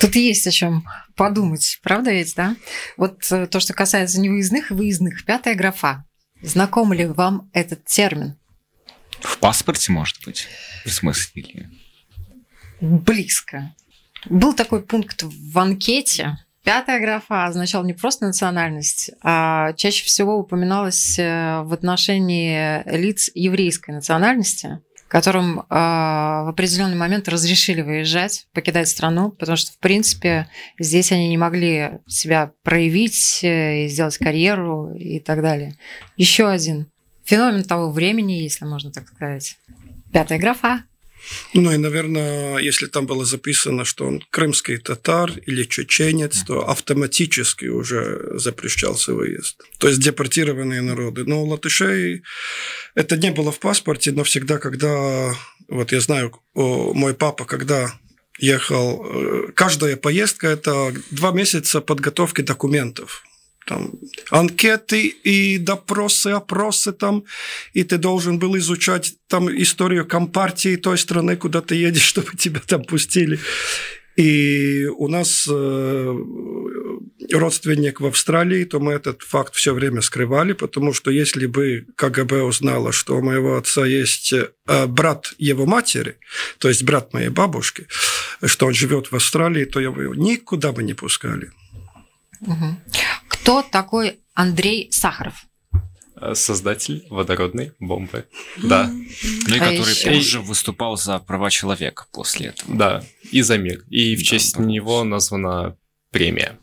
[0.00, 0.84] Тут есть о чем
[1.16, 2.56] подумать, правда ведь, да?
[2.96, 5.24] Вот э, то, что касается невыездных и выездных.
[5.26, 6.04] Пятая графа.
[6.42, 8.39] Знаком ли вам этот термин?
[9.20, 10.48] В паспорте, может быть,
[10.84, 11.70] в смысле?
[12.80, 13.74] Близко.
[14.26, 16.38] Был такой пункт в анкете.
[16.64, 23.92] Пятая графа означала не просто национальность, а чаще всего упоминалась э, в отношении лиц еврейской
[23.92, 31.12] национальности, которым э, в определенный момент разрешили выезжать, покидать страну, потому что, в принципе, здесь
[31.12, 35.76] они не могли себя проявить э, и сделать карьеру и так далее.
[36.16, 36.90] Еще один
[37.30, 39.56] феномен того времени, если можно так сказать.
[40.12, 40.84] Пятая графа.
[41.54, 47.66] Ну и, наверное, если там было записано, что он крымский татар или чеченец, то автоматически
[47.66, 49.62] уже запрещался выезд.
[49.78, 51.24] То есть депортированные народы.
[51.24, 52.22] Но у латышей
[52.94, 55.34] это не было в паспорте, но всегда, когда...
[55.68, 57.92] Вот я знаю, мой папа, когда
[58.38, 59.04] ехал...
[59.04, 63.22] Э, каждая поездка– это два месяца подготовки документов
[63.66, 63.92] там
[64.30, 67.24] анкеты и допросы, опросы там,
[67.72, 72.60] и ты должен был изучать там историю компартии той страны, куда ты едешь, чтобы тебя
[72.66, 73.38] там пустили.
[74.16, 76.18] И у нас э,
[77.32, 82.42] родственник в Австралии, то мы этот факт все время скрывали, потому что если бы КГБ
[82.42, 86.16] узнало, что у моего отца есть э, брат его матери,
[86.58, 87.86] то есть брат моей бабушки,
[88.44, 91.50] что он живет в Австралии, то его никуда бы не пускали.
[92.40, 92.76] Угу.
[93.42, 95.46] Кто такой Андрей Сахаров?
[96.20, 98.26] Э, создатель водородной бомбы.
[98.62, 98.88] Да.
[98.88, 102.74] Ну и а который позже выступал за права человека после этого.
[102.74, 103.82] Да, и за мир.
[103.88, 105.76] И в честь да, него названа
[106.10, 106.58] премия.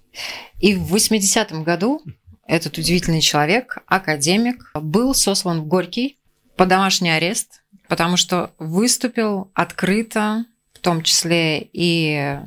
[0.59, 2.01] И в 80-м году
[2.45, 6.19] этот удивительный человек, академик, был сослан в Горький
[6.55, 12.39] по домашний арест, потому что выступил открыто, в том числе и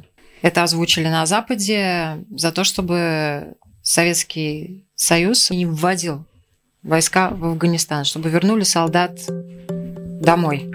[0.43, 6.25] это озвучили на Западе, за то, чтобы Советский Союз не вводил
[6.83, 9.21] войска в Афганистан, чтобы вернули солдат
[10.21, 10.71] домой.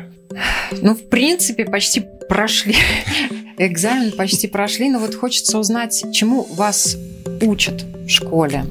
[0.71, 2.75] Ну, в принципе, почти прошли.
[3.57, 6.97] Экзамен почти прошли, но вот хочется узнать, чему вас
[7.41, 8.65] учат в школе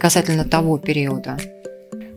[0.00, 1.38] касательно того периода.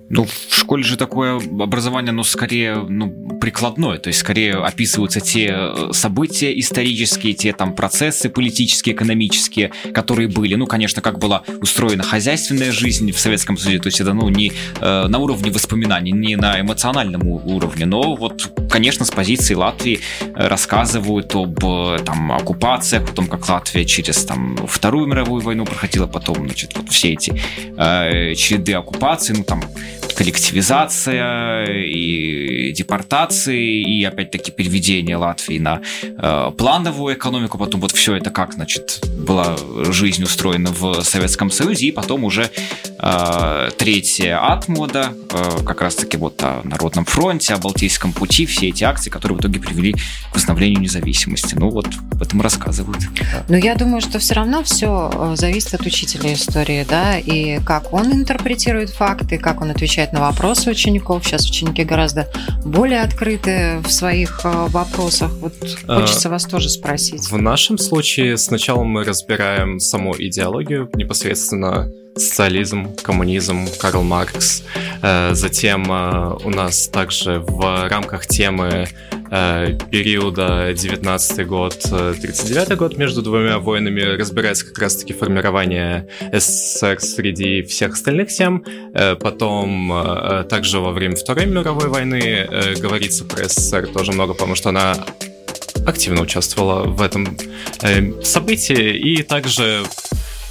[0.10, 5.48] Ну, в школе же такое образование, ну, скорее, ну, прикладное, то есть скорее описываются те
[5.52, 10.54] э, события исторические, те там процессы политические, экономические, которые были.
[10.54, 14.52] Ну, конечно, как была устроена хозяйственная жизнь в Советском Союзе, то есть это, ну, не
[14.80, 20.48] э, на уровне воспоминаний, не на эмоциональном уровне, но вот, конечно, с позиции Латвии э,
[20.48, 26.06] рассказывают об э, там оккупациях, о том, как Латвия через там Вторую мировую войну проходила,
[26.06, 27.34] потом, значит, вот все эти
[27.78, 29.64] э, череды оккупаций, ну, там
[30.16, 32.74] коллективизация и
[33.40, 39.04] депортации, и опять-таки переведение Латвии на э, плановую экономику, потом вот все это как, значит,
[39.20, 39.58] была
[39.92, 42.50] жизнь устроена в Советском Союзе, и потом уже
[43.00, 48.84] э, третья атмода, э, как раз-таки вот о Народном фронте, о Балтийском пути, все эти
[48.84, 51.56] акции, которые в итоге привели к восстановлению независимости.
[51.56, 53.00] Ну вот, об этом рассказывают.
[53.48, 57.94] Но я думаю, что все равно все э, зависит от учителя истории, да, и как
[57.94, 61.26] он интерпретирует факты, как он отвечает на вопросы учеников.
[61.26, 62.28] Сейчас ученики гораздо
[62.66, 65.32] более открыты в своих э, вопросах.
[65.42, 65.54] Вот
[65.88, 67.30] хочется а, вас тоже спросить.
[67.30, 74.64] В нашем случае сначала мы разбираем саму идеологию, непосредственно социализм, коммунизм, Карл Маркс.
[75.02, 78.88] Э, затем э, у нас также в рамках темы
[79.32, 87.62] Э, периода 19 год, 39 год между двумя войнами разбирается как раз-таки формирование СССР среди
[87.62, 88.66] всех остальных тем.
[89.20, 92.48] Потом также во время Второй мировой войны
[92.80, 94.96] говорится про СССР тоже много, потому что она
[95.86, 97.38] активно участвовала в этом
[98.24, 99.84] событии и также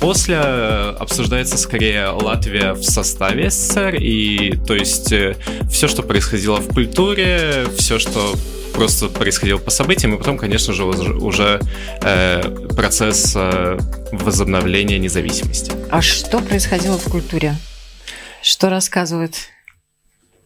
[0.00, 5.36] После э, обсуждается скорее Латвия в составе СССР, и то есть э,
[5.70, 8.34] все, что происходило в культуре, все, что
[8.74, 11.60] просто происходило по событиям, и потом, конечно же, уже
[12.00, 13.78] э, процесс э,
[14.12, 15.72] возобновления независимости.
[15.90, 17.56] А что происходило в культуре?
[18.40, 19.34] Что рассказывают?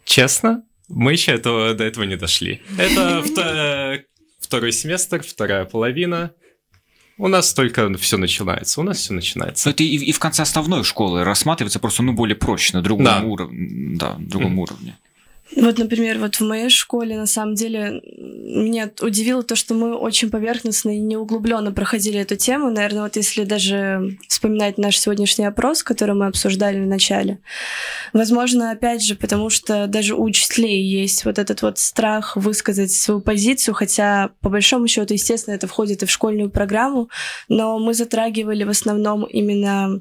[0.06, 2.62] Честно, мы еще этого, до этого не дошли.
[2.78, 3.98] Это э,
[4.40, 6.32] второй семестр, вторая половина.
[7.18, 8.80] У нас только все начинается.
[8.80, 9.70] У нас все начинается.
[9.70, 13.20] Это и, и в конце основной школы рассматривается просто ну более проще на другом да.
[13.22, 13.96] уровне.
[13.96, 14.62] Да, другом mm.
[14.62, 14.96] уровне.
[15.56, 20.30] Вот, например, вот в моей школе, на самом деле, меня удивило то, что мы очень
[20.30, 22.70] поверхностно и неуглубленно проходили эту тему.
[22.70, 27.40] Наверное, вот если даже вспоминать наш сегодняшний опрос, который мы обсуждали в начале,
[28.12, 33.20] возможно, опять же, потому что даже у учителей есть вот этот вот страх высказать свою
[33.20, 37.10] позицию, хотя, по большому счету, естественно, это входит и в школьную программу,
[37.48, 40.00] но мы затрагивали в основном именно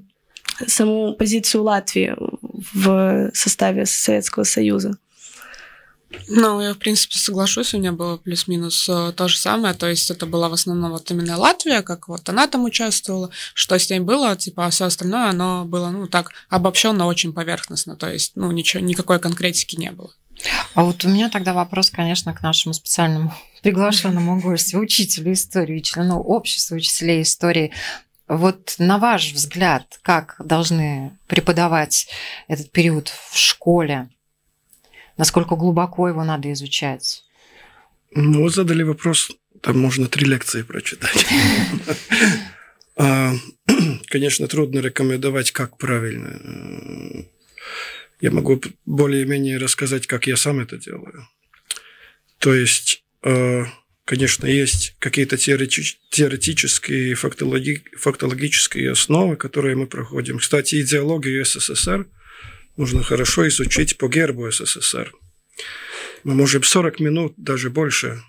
[0.68, 2.16] саму позицию Латвии
[2.74, 4.98] в составе Советского Союза.
[6.28, 10.10] Ну, я, в принципе, соглашусь, у меня было плюс-минус э, то же самое, то есть
[10.12, 14.00] это была в основном вот именно Латвия, как вот она там участвовала, что с ней
[14.00, 18.52] было, типа, а все остальное, оно было, ну, так, обобщенно очень поверхностно, то есть, ну,
[18.52, 20.12] ничего, никакой конкретики не было.
[20.74, 26.20] А вот у меня тогда вопрос, конечно, к нашему специальному приглашенному гостю, учителю истории, члену
[26.20, 27.72] общества учителей истории.
[28.28, 32.08] Вот на ваш взгляд, как должны преподавать
[32.48, 34.10] этот период в школе?
[35.22, 37.24] Насколько глубоко его надо изучать?
[38.10, 39.30] Ну, задали вопрос,
[39.62, 41.28] там можно три лекции прочитать.
[42.98, 43.34] А,
[44.08, 46.40] конечно, трудно рекомендовать, как правильно.
[48.20, 51.28] Я могу более-менее рассказать, как я сам это делаю.
[52.40, 53.66] То есть, а,
[54.06, 60.40] конечно, есть какие-то теоретические, фактологические основы, которые мы проходим.
[60.40, 62.08] Кстати, идеологию СССР–
[62.78, 65.14] нужно хорошо изучить по гербу СССР.
[66.24, 68.22] Мы можем 40 минут, даже больше,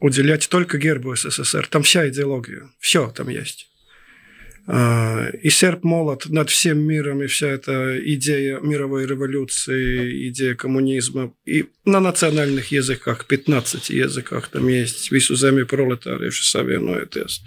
[0.00, 1.66] уделять только гербу СССР.
[1.68, 3.68] Там вся идеология, все там есть.
[4.66, 11.34] А, и серп молот над всем миром, и вся эта идея мировой революции, идея коммунизма.
[11.44, 15.10] И на национальных языках, 15 языках там есть.
[15.10, 17.42] Вису земи пролетариев, савиную тест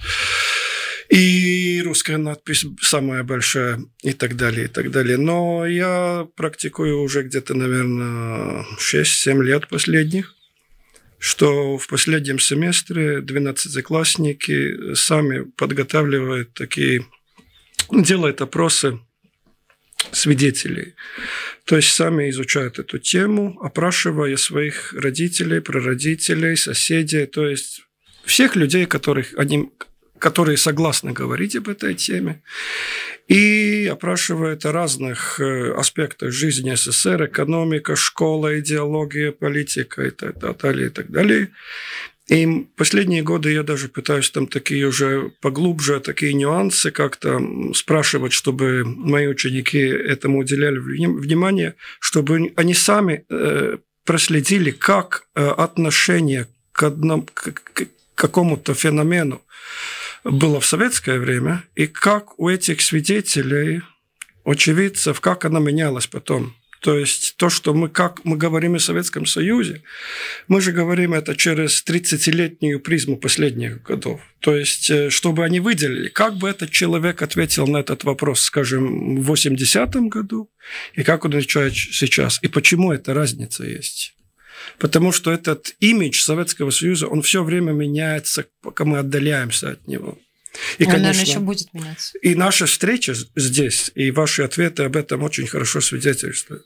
[1.09, 5.17] и русская надпись самая большая, и так далее, и так далее.
[5.17, 10.35] Но я практикую уже где-то, наверное, 6-7 лет последних,
[11.19, 17.05] что в последнем семестре 12-классники сами подготавливают такие,
[17.91, 18.99] делают опросы
[20.11, 20.95] свидетелей.
[21.65, 27.81] То есть сами изучают эту тему, опрашивая своих родителей, прародителей, соседей, то есть
[28.23, 29.71] всех людей, которых они
[30.19, 32.41] которые согласны говорить об этой теме,
[33.27, 40.87] и опрашивает о разных э, аспектах жизни СССР, экономика, школа, идеология, политика и так далее,
[40.87, 41.49] и так далее.
[42.27, 47.39] И последние годы я даже пытаюсь там такие уже поглубже, такие нюансы как-то
[47.73, 56.47] спрашивать, чтобы мои ученики этому уделяли внимание, чтобы они сами э, проследили, как э, отношение
[56.71, 57.53] к, одному, к
[58.15, 59.41] какому-то феномену
[60.25, 63.81] было в советское время, и как у этих свидетелей,
[64.43, 66.55] очевидцев, как она менялась потом.
[66.81, 69.81] То есть то, что мы, как мы говорим о Советском Союзе,
[70.47, 74.21] мы же говорим это через 30-летнюю призму последних годов.
[74.39, 79.19] То есть, э, чтобы они выделили, как бы этот человек ответил на этот вопрос, скажем,
[79.19, 80.51] в 80-м году,
[80.93, 84.13] и как он отвечает сейчас, и почему эта разница есть.
[84.77, 90.17] Потому что этот имидж Советского Союза, он все время меняется, пока мы отдаляемся от него.
[90.77, 92.17] И, конечно, наверное, еще будет меняться.
[92.19, 96.65] И наша встреча здесь, и ваши ответы об этом очень хорошо свидетельствуют.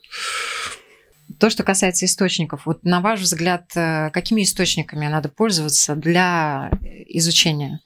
[1.38, 6.70] То, что касается источников, вот на ваш взгляд, э, какими источниками надо пользоваться для
[7.08, 7.80] изучения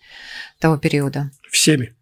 [0.59, 1.31] того периода?
[1.51, 1.95] Всеми.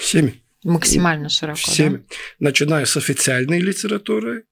[0.00, 0.42] Всеми.
[0.64, 1.58] Максимально широко.
[1.58, 1.98] Всеми.
[1.98, 2.02] Да?
[2.40, 4.44] Начиная с официальной литературы,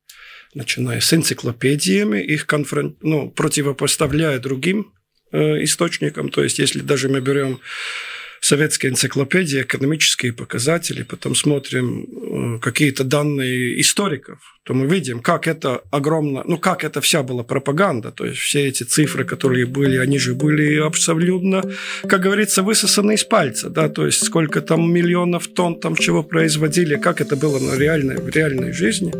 [0.54, 2.96] начиная с энциклопедиями, их конфрон...
[3.02, 4.92] ну, противопоставляя другим
[5.32, 6.28] э, источникам.
[6.28, 7.60] То есть, если даже мы берем
[8.44, 15.80] советская энциклопедия, экономические показатели, потом смотрим э, какие-то данные историков, то мы видим, как это
[15.90, 18.10] огромно, ну, как это вся была пропаганда.
[18.10, 21.62] То есть все эти цифры, которые были, они же были абсолютно,
[22.06, 26.96] как говорится, высосаны из пальца, да, то есть сколько там миллионов тонн там чего производили,
[26.96, 29.12] как это было на реальной, в реальной жизни.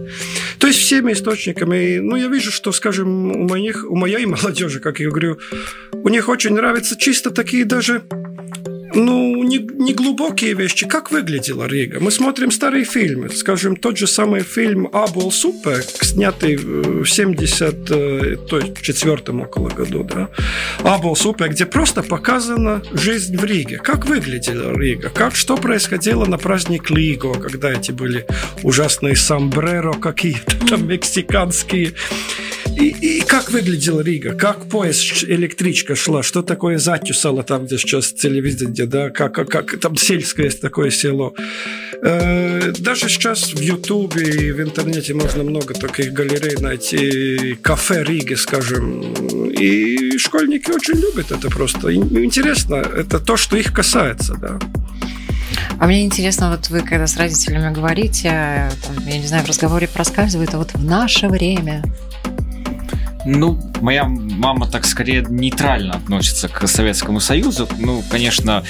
[0.59, 5.01] То есть всеми источниками, ну, я вижу, что, скажем, у моих, у моей молодежи, как
[5.01, 5.39] я говорю,
[5.93, 8.03] у них очень нравятся чисто такие даже
[8.95, 10.87] ну, не, не глубокие вещи.
[10.87, 11.99] Как выглядела Рига?
[12.01, 13.31] Мы смотрим старые фильмы.
[13.31, 20.29] Скажем, тот же самый фильм «Абол Супе», снятый в 74 около году, да?
[20.83, 23.79] «Абол Супе», где просто показана жизнь в Риге.
[23.79, 25.11] Как выглядела Рига?
[25.11, 28.27] Как, что происходило на праздник Лиго, когда эти были
[28.63, 31.95] ужасные сомбреро какие-то там мексиканские.
[32.77, 34.35] И, и как выглядела Рига?
[34.35, 36.23] Как поезд, электричка шла?
[36.23, 39.11] Что такое затюсало там, где сейчас телевидение, да?
[39.11, 41.35] Как, как, как там сельское такое село?
[42.03, 47.57] Э, даже сейчас в Ютубе и в интернете можно много таких галерей найти.
[47.63, 49.13] Кафе Риги, скажем.
[49.51, 51.95] И школьники очень любят это просто.
[51.95, 54.59] Интересно, это то, что их касается, да.
[55.79, 59.89] А мне интересно, вот вы когда с родителями говорите, там, я не знаю, в разговоре
[59.89, 61.83] проскальзывает, а вот в наше время
[63.25, 67.69] ну, моя мама так скорее нейтрально относится к Советскому Союзу.
[67.79, 68.65] Ну, конечно,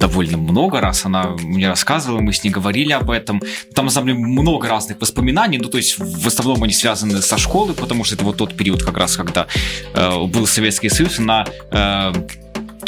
[0.00, 3.42] довольно много раз она мне рассказывала, мы с ней говорили об этом.
[3.74, 7.38] Там, на самом деле, много разных воспоминаний, ну, то есть, в основном они связаны со
[7.38, 9.46] школой, потому что это вот тот период как раз, когда
[9.94, 12.12] э, был Советский Союз, она э,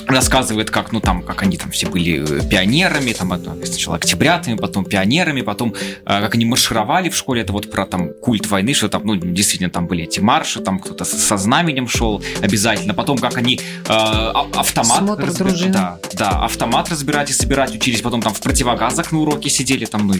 [0.07, 3.32] рассказывает, как, ну, там, как они там все были э, пионерами, там,
[3.64, 8.11] сначала октябрятами, потом пионерами, потом, э, как они маршировали в школе, это вот про там
[8.20, 12.22] культ войны, что там, ну, действительно, там были эти марши, там кто-то со знаменем шел
[12.40, 15.18] обязательно, потом, как они э, а, автомат...
[15.18, 19.84] разбирали, да, да, автомат разбирать и собирать учились, потом там в противогазах на уроке сидели,
[19.84, 20.14] там, ну,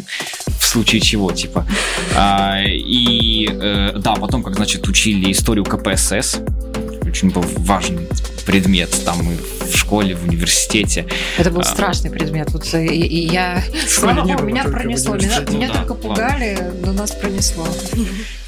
[0.47, 1.66] в случае чего, типа.
[2.14, 6.41] А, и, э, да, потом, как, значит, учили историю КПСС,
[7.13, 8.09] очень был важный
[8.47, 9.37] предмет там и
[9.71, 11.07] в школе, в университете.
[11.37, 12.49] Это был а, страшный предмет.
[12.53, 15.17] Вот и, и я, слава богу, меня пронесло.
[15.17, 16.87] Меня, ну, меня да, только пугали, ладно.
[16.87, 17.69] но нас пронесло.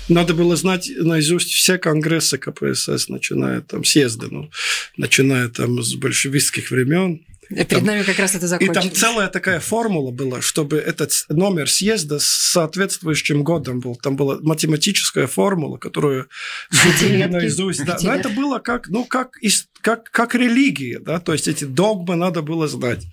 [0.09, 4.51] Надо было знать наизусть все конгрессы КПСС, начиная там съезды, ну,
[4.97, 8.85] начиная там с большевистских времен, Перед там, нами как раз это закончилось.
[8.85, 13.97] И там целая такая формула была, чтобы этот номер съезда с соответствующим годом был.
[13.97, 16.29] Там была математическая формула, которую
[16.71, 17.85] судили наизусть.
[17.85, 17.99] Да.
[18.03, 19.39] Но это было как, ну, как,
[19.81, 23.05] как, как религия, да, то есть эти догмы надо было знать.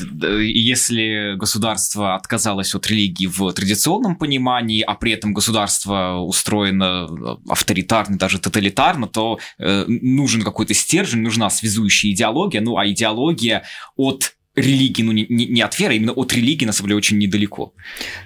[0.00, 7.08] Если государство отказалось от религии в традиционном понимании, а при этом государство устроено
[7.48, 13.64] авторитарно, даже тоталитарно, то э, нужен какой-то стержень, нужна связующая идеология, ну, а идеология
[13.96, 16.98] от религии, ну не, не, не от веры, а именно от религии, на самом деле,
[16.98, 17.74] очень недалеко.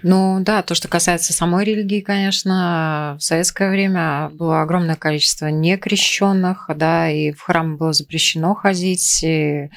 [0.03, 6.71] Ну да, то, что касается самой религии, конечно, в советское время было огромное количество некрещенных,
[6.77, 9.71] да, и в храм было запрещено ходить, и,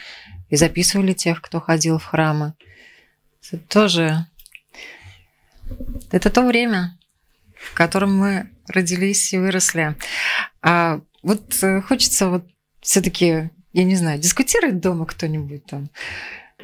[0.54, 2.54] и записывали тех, кто ходил в храмы.
[3.42, 4.28] Это тоже...
[6.12, 6.96] Это то время,
[7.56, 9.96] в котором мы родились и выросли.
[10.62, 12.46] А вот э, хочется вот
[12.82, 15.90] все-таки я не знаю, дискутирует дома кто-нибудь там?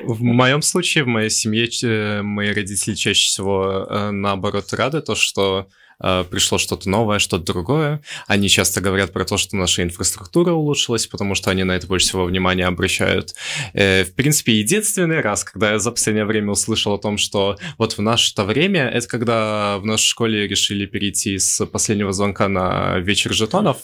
[0.03, 5.15] В моем случае, в моей семье, э, мои родители чаще всего э, наоборот рады то,
[5.15, 5.67] что
[6.00, 8.02] пришло что-то новое, что-то другое.
[8.28, 12.08] Они часто говорят про то, что наша инфраструктура улучшилась, потому что они на это больше
[12.08, 13.34] всего внимания обращают.
[13.74, 18.02] В принципе, единственный раз, когда я за последнее время услышал о том, что вот в
[18.02, 23.78] наше-то время, это когда в нашей школе решили перейти с последнего звонка на вечер жетонов.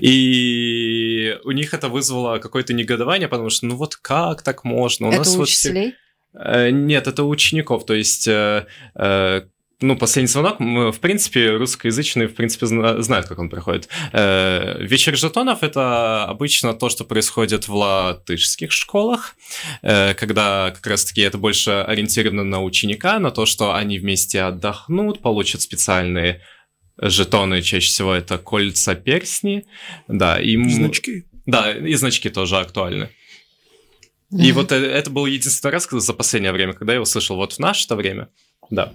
[0.00, 5.08] И у них это вызвало какое-то негодование, потому что, ну вот как так можно?
[5.08, 5.94] У это нас учителей?
[6.32, 6.70] Вот все...
[6.70, 9.42] Нет, это у учеников, то есть э, э,
[9.80, 13.88] ну, последний звонок, в принципе, русскоязычные, в принципе, знают, как он приходит.
[14.12, 19.36] Э, вечер жетонов– это обычно то, что происходит в латышских школах,
[19.82, 25.62] когда как раз-таки это больше ориентировано на ученика, на то, что они вместе отдохнут, получат
[25.62, 26.42] специальные
[26.98, 29.66] жетоны чаще всего это кольца, персни,
[30.08, 31.24] да, и значки.
[31.44, 33.10] Да, и значки тоже актуальны.
[34.32, 34.42] Mm-hmm.
[34.42, 37.58] И вот это, это был единственный раз за последнее время, когда я услышал вот в
[37.58, 38.28] наше-то время,
[38.70, 38.92] да.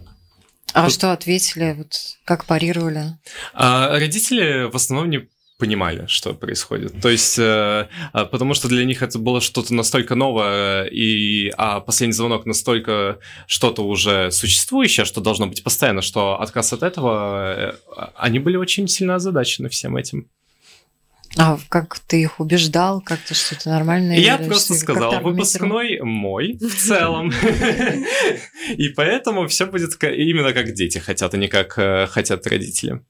[0.74, 0.94] А Тут...
[0.94, 1.94] что ответили, вот
[2.26, 3.18] как парировали?
[3.54, 5.28] А, родители в основном не
[5.62, 7.00] понимали, что происходит.
[7.02, 11.82] То есть, э, а, потому что для них это было что-то настолько новое, и, а
[11.82, 17.74] последний звонок настолько что-то уже существующее, что должно быть постоянно, что отказ от этого, э,
[18.16, 20.32] они были очень сильно озадачены всем этим.
[21.38, 23.02] А как ты их убеждал?
[23.02, 24.18] Как-то что-то нормальное?
[24.18, 27.32] Я просто сказал, выпускной мой в целом.
[28.76, 33.02] И поэтому все будет именно как дети хотят, а не как э, хотят родители.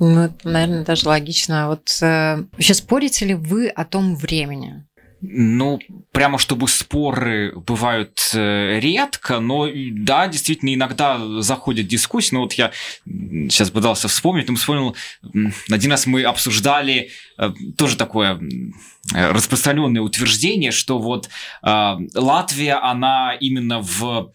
[0.00, 1.68] Ну, это, наверное, даже логично.
[1.68, 4.84] Вот э, вообще спорите ли вы о том времени?
[5.20, 5.80] Ну,
[6.12, 12.34] прямо чтобы споры бывают э, редко, но да, действительно, иногда заходят дискуссии.
[12.34, 12.70] Ну вот я
[13.04, 14.96] сейчас пытался вспомнить, но вспомнил,
[15.70, 18.40] один раз мы обсуждали э, тоже такое
[19.12, 21.30] распространенное утверждение, что вот
[21.62, 24.32] Латвия, она именно в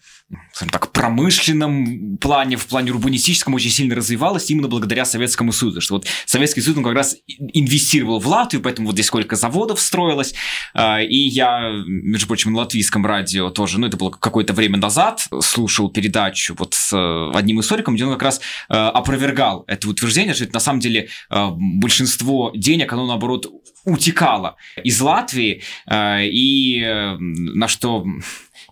[0.52, 5.80] скажем так, промышленном плане, в плане урбанистическом очень сильно развивалась именно благодаря Советскому Союзу.
[5.80, 9.80] Что вот Советский Союз, он как раз инвестировал в Латвию, поэтому вот здесь сколько заводов
[9.80, 10.34] строилось.
[10.72, 15.26] А, и я, между прочим, на латвийском радио тоже, ну, это было какое-то время назад,
[15.40, 20.34] слушал передачу вот с э, одним историком, где он как раз э, опровергал это утверждение,
[20.34, 23.46] что это на самом деле э, большинство денег, оно наоборот
[23.84, 26.80] утекало из Латвии, и
[27.20, 28.06] на что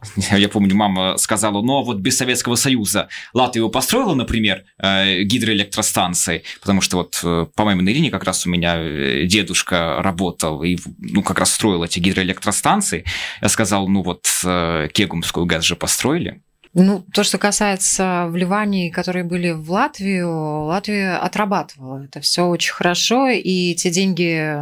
[0.32, 6.42] я помню, мама сказала, ну а вот без Советского Союза Латвия построила, например, э, гидроэлектростанции,
[6.60, 10.78] потому что вот э, по маминой линии как раз у меня э, дедушка работал и
[10.98, 13.04] ну как раз строил эти гидроэлектростанции.
[13.40, 16.42] Я сказал, ну вот Кегумскую ГЭС же построили,
[16.74, 23.28] ну, то, что касается вливаний, которые были в Латвию, Латвия отрабатывала это все очень хорошо,
[23.28, 24.56] и те деньги,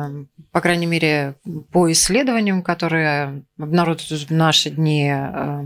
[0.51, 1.37] по крайней мере,
[1.71, 5.65] по исследованиям, которые обнародуют в наши дни, э,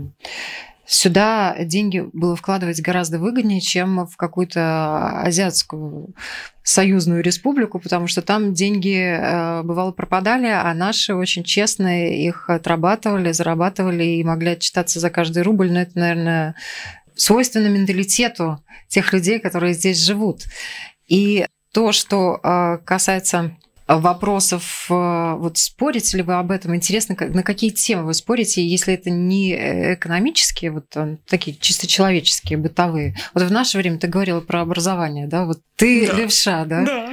[0.85, 6.13] сюда деньги было вкладывать гораздо выгоднее, чем в какую-то азиатскую
[6.63, 13.31] союзную республику, потому что там деньги э, бывало пропадали, а наши очень честно их отрабатывали,
[13.31, 15.71] зарабатывали и могли отчитаться за каждый рубль.
[15.71, 16.55] Но это, наверное,
[17.15, 20.43] свойственно менталитету тех людей, которые здесь живут.
[21.07, 23.55] И то, что э, касается
[23.87, 26.75] вопросов, э, вот спорите ли вы об этом?
[26.75, 29.53] Интересно, на какие темы вы спорите, если это не
[29.93, 30.85] экономические, вот
[31.27, 33.15] такие чисто человеческие, бытовые.
[33.33, 35.45] Вот в наше время ты говорила про образование, да?
[35.45, 36.13] Вот ты да.
[36.13, 36.85] левша, да?
[36.85, 37.09] Да.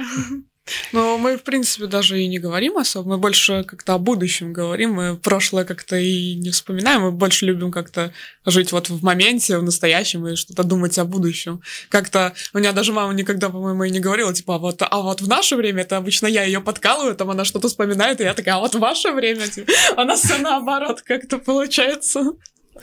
[0.93, 3.09] Но мы, в принципе, даже и не говорим особо.
[3.09, 4.93] Мы больше как-то о будущем говорим.
[4.93, 7.01] Мы прошлое как-то и не вспоминаем.
[7.01, 8.13] Мы больше любим как-то
[8.45, 11.61] жить вот в моменте, в настоящем и что-то думать о будущем.
[11.89, 15.21] Как-то у меня даже мама никогда, по-моему, и не говорила, типа, а вот, а вот
[15.21, 18.55] в наше время это обычно я ее подкалываю, там она что-то вспоминает, и я такая,
[18.55, 22.33] а вот в ваше время, типа, она все наоборот как-то получается.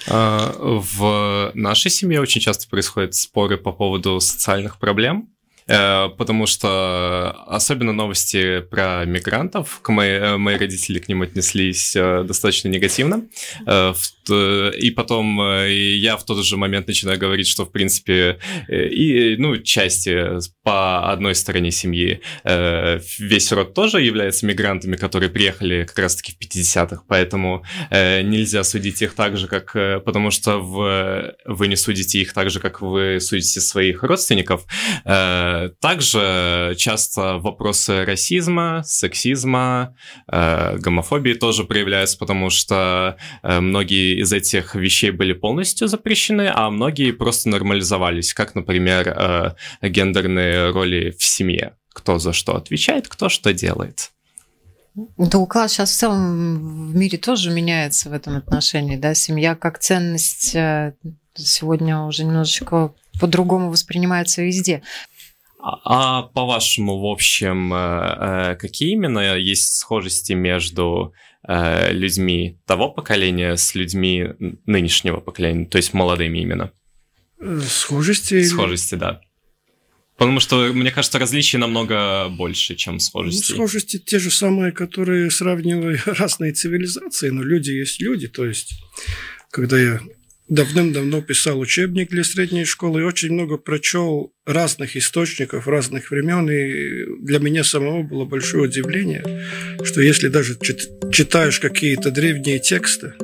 [0.07, 5.31] А, в нашей семье очень часто происходят споры по поводу социальных проблем,
[5.71, 12.25] потому что особенно новости про мигрантов, к мои, э, мои родители к ним отнеслись э,
[12.25, 13.29] достаточно негативно.
[14.29, 20.39] И потом я в тот же момент начинаю говорить, что, в принципе, и, ну, части
[20.62, 27.03] по одной стороне семьи весь род тоже является мигрантами, которые приехали как раз-таки в 50-х,
[27.09, 29.73] поэтому нельзя судить их так же, как...
[30.05, 34.64] Потому что в, вы не судите их так же, как вы судите своих родственников.
[35.81, 39.95] Также часто вопросы расизма, сексизма,
[40.31, 46.71] э, гомофобии тоже проявляются, потому что э, многие из этих вещей были полностью запрещены, а
[46.71, 51.77] многие просто нормализовались, как, например, э, гендерные роли в семье.
[51.93, 54.13] Кто за что отвечает, кто что делает.
[54.95, 59.79] Да, уклад сейчас в целом в мире тоже меняется в этом отношении, да, семья как
[59.79, 60.57] ценность
[61.35, 64.83] сегодня уже немножечко по-другому воспринимается везде.
[65.63, 67.77] А по-вашему, в общем, э,
[68.53, 71.13] э, какие именно есть схожести между
[71.47, 74.29] э, людьми того поколения с людьми
[74.67, 76.73] нынешнего поколения, то есть молодыми именно?
[77.67, 78.43] Схожести?
[78.45, 79.21] Схожести, да.
[80.17, 83.53] Потому что, мне кажется, различий намного больше, чем схожести.
[83.53, 88.29] Ну, схожести те же самые, которые сравнивали разные цивилизации, но люди есть люди.
[88.29, 88.73] То есть,
[89.51, 90.01] когда я
[90.51, 97.25] давным-давно писал учебник для средней школы и очень много прочел разных источников, разных времен, и
[97.25, 99.25] для меня самого было большое удивление,
[99.85, 100.59] что если даже
[101.13, 103.15] читаешь какие-то древние тексты,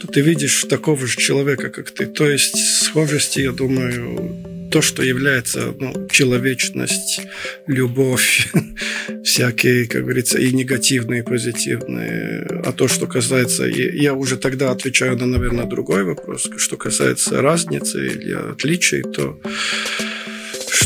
[0.00, 2.06] то ты видишь такого же человека, как ты.
[2.06, 7.20] То есть схожести, я думаю, то, что является ну, человечность,
[7.66, 8.48] любовь,
[9.24, 12.46] всякие, как говорится, и негативные, и позитивные.
[12.64, 13.66] А то, что касается...
[13.66, 16.48] Я уже тогда отвечаю на, наверное, другой вопрос.
[16.56, 19.40] Что касается разницы или отличий, то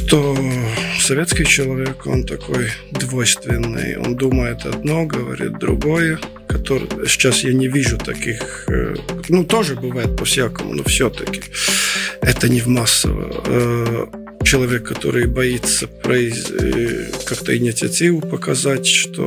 [0.06, 0.36] что
[1.00, 3.96] советский человек, он такой двойственный.
[3.96, 6.18] Он думает одно, говорит другое.
[6.46, 8.64] Который, сейчас я не вижу таких...
[8.68, 8.94] Э,
[9.28, 11.42] ну, тоже бывает по-всякому, но все-таки
[12.20, 14.08] это не в массово.
[14.44, 16.50] Э, человек, который боится произ...
[16.50, 19.22] Э, как-то инициативу показать, что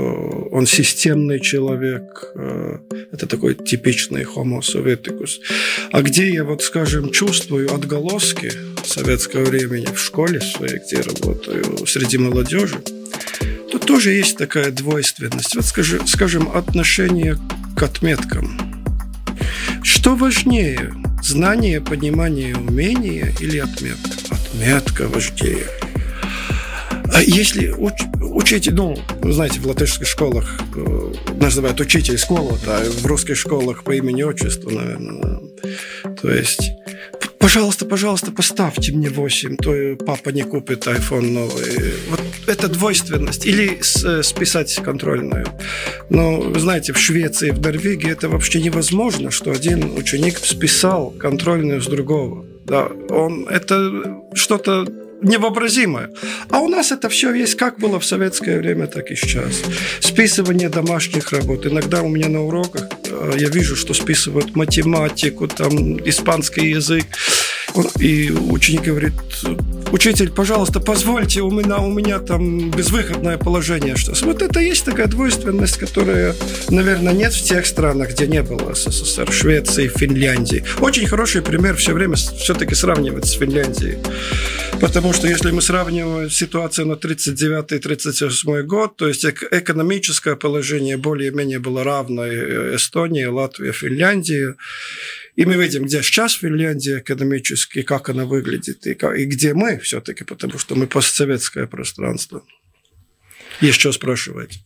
[0.51, 2.31] он системный человек,
[3.11, 5.39] это такой типичный homo советикус.
[5.91, 8.51] А где я, вот скажем, чувствую отголоски
[8.85, 12.77] советского времени в школе своей, где работаю, среди молодежи,
[13.71, 15.55] то тоже есть такая двойственность.
[15.55, 17.37] Вот скажи, скажем, отношение
[17.75, 18.59] к отметкам.
[19.83, 20.93] Что важнее,
[21.23, 24.36] знание, понимание, умение или отметка?
[24.57, 25.67] Отметка важнее.
[27.13, 33.05] А если уч, учитель, ну, знаете, в латышских школах э, называют учитель школу, да, в
[33.05, 35.41] русских школах по имени отчеству, наверное.
[36.19, 36.71] То есть
[37.37, 41.93] пожалуйста, пожалуйста, поставьте мне 8, то папа не купит iPhone новый.
[42.09, 43.45] Вот это двойственность.
[43.45, 43.77] Или
[44.23, 45.45] списать контрольную.
[46.09, 51.85] Но, знаете, в Швеции, в Норвегии это вообще невозможно, что один ученик списал контрольную с
[51.85, 52.56] другого.
[52.67, 54.85] Да, он, это что-то
[55.21, 56.11] невообразимое.
[56.49, 59.63] А у нас это все есть, как было в советское время, так и сейчас.
[59.99, 61.65] Списывание домашних работ.
[61.65, 67.05] Иногда у меня на уроках э, я вижу, что списывают математику, там, испанский язык.
[67.99, 69.13] И ученик говорит,
[69.91, 73.95] учитель, пожалуйста, позвольте, у меня, у меня там безвыходное положение.
[73.95, 76.35] Что вот это есть такая двойственность, которая,
[76.69, 80.63] наверное, нет в тех странах, где не было СССР, Швеции, Финляндии.
[80.79, 83.97] Очень хороший пример все время все-таки сравнивать с Финляндией.
[84.79, 91.83] Потому что если мы сравниваем ситуацию на 39-38 год, то есть экономическое положение более-менее было
[91.83, 94.55] равно Эстонии, Латвии, Финляндии.
[95.37, 99.77] И мы видим, где сейчас Финляндия экономически, как она выглядит, и, как, и где мы
[99.77, 102.43] все-таки, потому что мы постсоветское пространство.
[103.61, 104.59] Есть что спрашивать.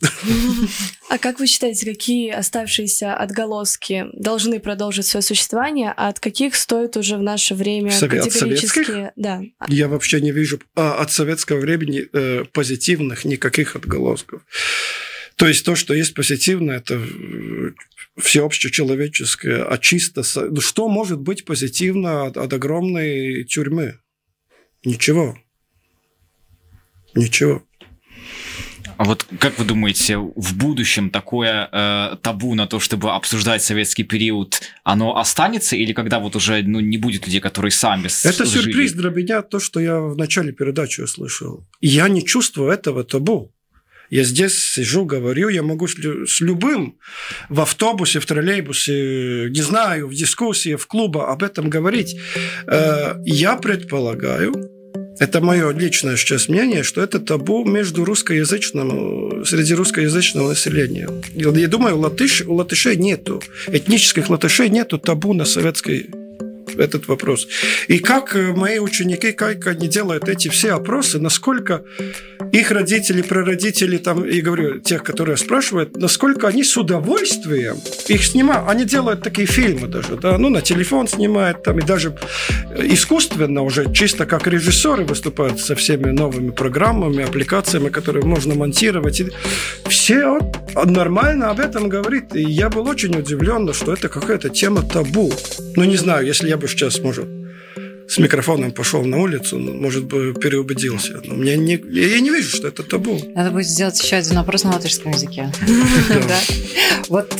[1.10, 6.96] А как вы считаете, какие оставшиеся отголоски должны продолжить свое существование, а от каких стоит
[6.96, 9.12] уже в наше время Совет, категорически...
[9.18, 9.42] Да.
[9.68, 14.42] Я вообще не вижу а, от советского времени э, позитивных никаких отголосков.
[15.36, 17.72] То есть то, что есть позитивное, это э,
[18.18, 20.24] всеобщечеловеческое, а чисто...
[20.50, 24.00] Ну, что может быть позитивно от, от огромной тюрьмы?
[24.84, 25.38] Ничего.
[27.16, 27.64] Ничего.
[28.98, 34.04] А вот как вы думаете, в будущем такое э, табу на то, чтобы обсуждать советский
[34.04, 38.64] период, оно останется или когда вот уже ну, не будет людей, которые сами Это жили?
[38.64, 41.66] сюрприз для меня, то, что я в начале передачи услышал.
[41.80, 43.52] Я не чувствую этого табу.
[44.12, 46.98] Я здесь сижу, говорю, я могу с любым
[47.48, 52.20] в автобусе, в троллейбусе, не знаю, в дискуссии, в клубе об этом говорить.
[52.68, 54.54] Э, я предполагаю,
[55.18, 61.08] это мое личное сейчас мнение, что это табу между русскоязычным, среди русскоязычного населения.
[61.34, 66.10] Я думаю, латыш, у латышей нету, этнических латышей нету табу на советской
[66.78, 67.48] этот вопрос.
[67.88, 71.84] И как э, мои ученики, как они делают эти все опросы, насколько
[72.52, 78.70] их родители, прародители, там, и говорю, тех, которые спрашивают, насколько они с удовольствием их снимают.
[78.70, 82.16] Они делают такие фильмы даже, да, ну, на телефон снимают, там, и даже
[82.78, 89.20] искусственно уже, чисто как режиссеры выступают со всеми новыми программами, аппликациями, которые можно монтировать.
[89.20, 89.32] И
[89.90, 90.40] все
[90.76, 92.36] нормально об этом говорит.
[92.36, 95.32] И я был очень удивлен, что это какая-то тема табу.
[95.76, 97.28] Ну, не знаю, если я бы сейчас, может,
[98.08, 101.22] с микрофоном пошел на улицу, ну, может бы переубедился.
[101.24, 103.20] Но мне не, я не вижу, что это табу.
[103.36, 105.52] Надо будет сделать еще один вопрос на латышском языке.
[107.10, 107.34] Вот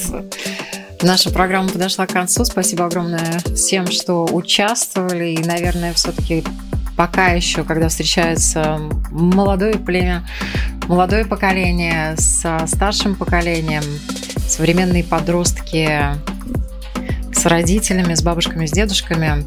[1.02, 2.46] наша программа подошла к концу.
[2.46, 5.32] Спасибо огромное всем, что участвовали.
[5.32, 6.44] И, наверное, все-таки
[6.98, 8.80] пока еще, когда встречается
[9.12, 10.28] молодое племя,
[10.88, 13.84] молодое поколение со старшим поколением,
[14.48, 15.90] современные подростки
[17.42, 19.44] с родителями, с бабушками, с дедушками,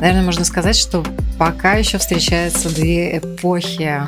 [0.00, 1.04] наверное, можно сказать, что
[1.38, 4.00] пока еще встречаются две эпохи.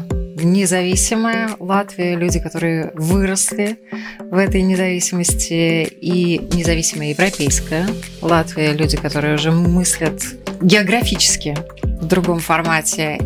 [0.43, 3.79] Независимая Латвия, люди, которые выросли
[4.19, 7.87] в этой независимости, и независимая европейская
[8.21, 10.21] Латвия, люди, которые уже мыслят
[10.61, 13.21] географически в другом формате,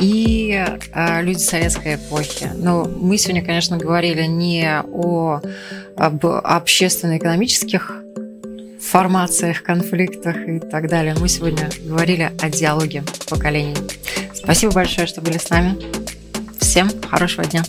[0.00, 2.50] и э, люди советской эпохи.
[2.56, 5.40] Но мы сегодня, конечно, говорили не о
[5.96, 8.00] об общественно-экономических
[8.80, 11.14] формациях, конфликтах и так далее.
[11.18, 13.76] Мы сегодня говорили о диалоге поколений.
[14.34, 15.76] Спасибо большое, что были с нами.
[16.60, 17.62] Всем хорошего дня.